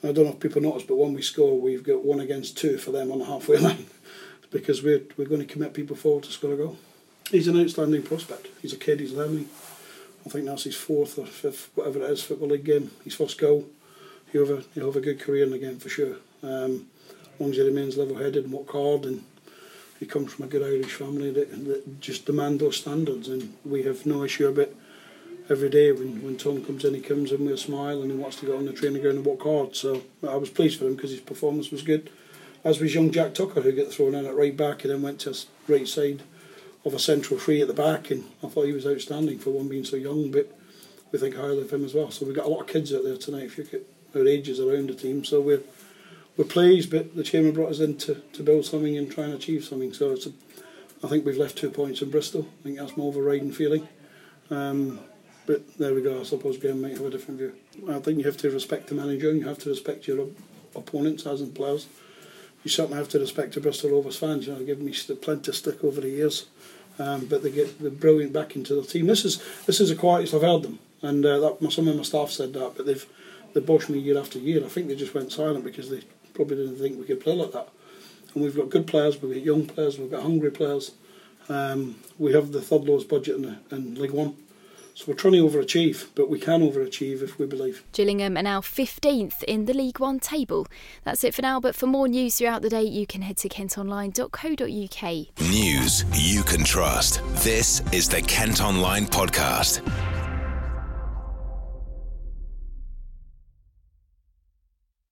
And 0.00 0.10
I 0.10 0.12
don't 0.12 0.24
know 0.24 0.32
if 0.32 0.40
people 0.40 0.62
notice, 0.62 0.84
but 0.84 0.96
when 0.96 1.12
we 1.12 1.22
score, 1.22 1.60
we've 1.60 1.84
got 1.84 2.04
one 2.04 2.20
against 2.20 2.56
two 2.56 2.78
for 2.78 2.90
them 2.90 3.12
on 3.12 3.18
the 3.20 3.26
halfway 3.26 3.56
line 3.58 3.86
because 4.50 4.82
we're, 4.82 5.02
we're 5.16 5.28
going 5.28 5.40
to 5.40 5.46
commit 5.46 5.74
people 5.74 5.96
forward 5.96 6.24
to 6.24 6.30
score 6.30 6.52
a 6.52 6.56
goal. 6.56 6.76
He's 7.30 7.48
an 7.48 7.60
outstanding 7.60 8.02
prospect. 8.02 8.48
He's 8.60 8.72
a 8.72 8.76
kid, 8.76 9.00
he's 9.00 9.12
learning. 9.12 9.48
I 10.26 10.28
think 10.28 10.44
that's 10.44 10.64
his 10.64 10.76
fourth 10.76 11.18
or 11.18 11.26
fifth, 11.26 11.70
whatever 11.74 12.00
it 12.00 12.10
is, 12.10 12.22
Football 12.22 12.48
League 12.48 12.64
game, 12.64 12.90
his 13.04 13.14
first 13.14 13.38
goal. 13.38 13.66
He'll 14.32 14.46
have 14.46 14.58
a, 14.58 14.62
he'll 14.74 14.86
have 14.86 14.96
a 14.96 15.00
good 15.00 15.20
career 15.20 15.44
in 15.44 15.50
the 15.50 15.58
game 15.58 15.78
for 15.78 15.88
sure. 15.88 16.16
Um, 16.42 16.86
as 17.34 17.40
long 17.40 17.50
as 17.50 17.56
he 17.56 17.62
remains 17.62 17.96
level 17.96 18.16
headed 18.16 18.44
and 18.44 18.52
work 18.52 18.70
hard, 18.70 19.04
and 19.04 19.24
he 20.00 20.06
comes 20.06 20.32
from 20.32 20.46
a 20.46 20.48
good 20.48 20.62
Irish 20.62 20.94
family 20.94 21.30
that, 21.30 21.50
that 21.66 22.00
just 22.00 22.26
demand 22.26 22.60
those 22.60 22.78
standards, 22.78 23.28
and 23.28 23.54
we 23.64 23.82
have 23.84 24.06
no 24.06 24.24
issue 24.24 24.48
about 24.48 24.68
it 24.68 24.76
every 25.50 25.68
day 25.68 25.92
when, 25.92 26.22
when 26.22 26.36
Tom 26.36 26.64
comes 26.64 26.84
in, 26.84 26.94
he 26.94 27.00
comes 27.00 27.32
in 27.32 27.44
with 27.44 27.54
a 27.54 27.58
smile 27.58 28.00
and 28.00 28.10
he 28.10 28.16
wants 28.16 28.36
to 28.36 28.46
get 28.46 28.54
on 28.54 28.66
the 28.66 28.72
training 28.72 29.02
ground 29.02 29.18
and 29.18 29.26
work 29.26 29.42
hard. 29.42 29.76
So 29.76 30.02
I 30.26 30.36
was 30.36 30.50
pleased 30.50 30.78
for 30.78 30.86
him 30.86 30.96
because 30.96 31.10
his 31.10 31.20
performance 31.20 31.70
was 31.70 31.82
good. 31.82 32.10
As 32.64 32.80
was 32.80 32.94
young 32.94 33.10
Jack 33.10 33.34
Tucker, 33.34 33.60
who 33.60 33.72
got 33.72 33.92
thrown 33.92 34.14
in 34.14 34.24
at 34.24 34.36
right 34.36 34.56
back 34.56 34.84
and 34.84 34.92
then 34.92 35.02
went 35.02 35.20
to 35.20 35.36
right 35.68 35.86
side 35.86 36.22
of 36.84 36.94
a 36.94 36.98
central 36.98 37.38
free 37.38 37.60
at 37.60 37.68
the 37.68 37.74
back, 37.74 38.10
and 38.10 38.24
I 38.42 38.48
thought 38.48 38.66
he 38.66 38.72
was 38.72 38.86
outstanding 38.86 39.38
for 39.38 39.50
one 39.50 39.68
being 39.68 39.84
so 39.84 39.96
young. 39.96 40.30
But 40.30 40.56
we 41.10 41.18
think 41.18 41.34
highly 41.34 41.60
of 41.60 41.72
him 41.72 41.84
as 41.84 41.94
well. 41.94 42.10
So 42.10 42.24
we've 42.24 42.34
got 42.34 42.46
a 42.46 42.48
lot 42.48 42.60
of 42.60 42.66
kids 42.66 42.92
out 42.94 43.04
there 43.04 43.16
tonight. 43.16 43.44
If 43.44 43.58
you 43.58 43.64
at 43.72 43.82
our 44.14 44.26
ages 44.26 44.60
around 44.60 44.88
the 44.88 44.94
team, 44.94 45.24
so 45.24 45.40
we're 45.40 45.62
we're 46.36 46.44
pleased. 46.44 46.90
But 46.90 47.14
the 47.14 47.22
chairman 47.22 47.52
brought 47.52 47.70
us 47.70 47.80
in 47.80 47.96
to, 47.98 48.14
to 48.32 48.42
build 48.42 48.64
something 48.64 48.96
and 48.96 49.10
try 49.10 49.24
and 49.24 49.34
achieve 49.34 49.64
something. 49.64 49.92
So 49.92 50.12
it's 50.12 50.26
a, 50.26 50.32
I 51.02 51.08
think 51.08 51.24
we've 51.24 51.36
left 51.36 51.58
two 51.58 51.70
points 51.70 52.02
in 52.02 52.10
Bristol. 52.10 52.48
I 52.60 52.62
think 52.64 52.78
that's 52.78 52.96
more 52.96 53.10
of 53.10 53.16
a 53.16 53.22
riding 53.22 53.52
feeling. 53.52 53.88
Um, 54.50 55.00
but 55.46 55.76
there 55.76 55.94
we 55.94 56.02
go. 56.02 56.20
I 56.20 56.22
suppose 56.22 56.58
Graham 56.58 56.80
might 56.80 56.92
have 56.92 57.06
a 57.06 57.10
different 57.10 57.38
view. 57.38 57.54
I 57.88 57.98
think 57.98 58.18
you 58.18 58.24
have 58.24 58.36
to 58.38 58.50
respect 58.50 58.86
the 58.86 58.94
manager 58.94 59.30
and 59.30 59.40
you 59.40 59.48
have 59.48 59.58
to 59.60 59.68
respect 59.68 60.06
your 60.06 60.20
op- 60.20 60.38
opponents 60.76 61.26
as 61.26 61.40
in 61.40 61.52
players. 61.52 61.88
You 62.62 62.70
certainly 62.70 62.98
have 62.98 63.08
to 63.10 63.18
respect 63.18 63.54
the 63.54 63.60
Bristol 63.60 63.90
Rovers 63.90 64.16
fans. 64.16 64.46
You 64.46 64.54
know, 64.54 64.64
given 64.64 64.84
me 64.84 64.94
plenty 65.20 65.50
of 65.50 65.56
stick 65.56 65.82
over 65.82 66.00
the 66.00 66.10
years, 66.10 66.46
um, 66.98 67.26
but 67.26 67.42
they 67.42 67.50
get 67.50 67.82
the 67.82 67.90
brilliant 67.90 68.32
back 68.32 68.54
into 68.54 68.74
their 68.74 68.84
team. 68.84 69.06
This 69.06 69.24
is 69.24 69.42
this 69.66 69.80
is 69.80 69.88
the 69.88 69.96
quietest 69.96 70.32
I've 70.32 70.42
heard 70.42 70.62
them, 70.62 70.78
and 71.02 71.26
uh, 71.26 71.40
that, 71.40 71.72
some 71.72 71.88
of 71.88 71.96
my 71.96 72.02
staff 72.04 72.30
said 72.30 72.52
that, 72.52 72.74
but 72.76 72.86
they've 72.86 73.04
they 73.54 73.60
bosh 73.60 73.88
me 73.88 73.98
year 73.98 74.18
after 74.18 74.38
year. 74.38 74.64
I 74.64 74.68
think 74.68 74.88
they 74.88 74.96
just 74.96 75.14
went 75.14 75.32
silent 75.32 75.64
because 75.64 75.90
they 75.90 76.02
probably 76.34 76.56
didn't 76.56 76.78
think 76.78 76.98
we 76.98 77.04
could 77.04 77.20
play 77.20 77.34
like 77.34 77.52
that. 77.52 77.68
And 78.34 78.42
we've 78.42 78.56
got 78.56 78.70
good 78.70 78.86
players, 78.86 79.20
we've 79.20 79.34
got 79.34 79.42
young 79.42 79.66
players, 79.66 79.98
we've 79.98 80.10
got 80.10 80.22
hungry 80.22 80.50
players. 80.50 80.92
Um, 81.48 81.96
we 82.18 82.32
have 82.32 82.52
the 82.52 82.62
third 82.62 82.84
lowest 82.84 83.08
budget 83.08 83.36
in, 83.36 83.58
in 83.70 83.94
League 83.96 84.12
One. 84.12 84.36
So 84.94 85.06
we're 85.08 85.14
trying 85.14 85.32
to 85.34 85.48
overachieve, 85.48 86.08
but 86.14 86.28
we 86.28 86.38
can 86.38 86.60
overachieve 86.60 87.22
if 87.22 87.38
we 87.38 87.46
believe. 87.46 87.82
Gillingham 87.92 88.36
are 88.36 88.42
now 88.42 88.60
15th 88.60 89.42
in 89.44 89.64
the 89.64 89.72
League 89.72 90.00
One 90.00 90.20
table. 90.20 90.66
That's 91.04 91.24
it 91.24 91.34
for 91.34 91.40
now, 91.40 91.60
but 91.60 91.74
for 91.74 91.86
more 91.86 92.08
news 92.08 92.36
throughout 92.36 92.60
the 92.60 92.68
day, 92.68 92.82
you 92.82 93.06
can 93.06 93.22
head 93.22 93.38
to 93.38 93.48
kentonline.co.uk. 93.48 95.50
News 95.50 96.04
you 96.14 96.42
can 96.42 96.64
trust. 96.64 97.22
This 97.42 97.80
is 97.90 98.08
the 98.08 98.20
Kent 98.20 98.62
Online 98.62 99.06
Podcast. 99.06 99.80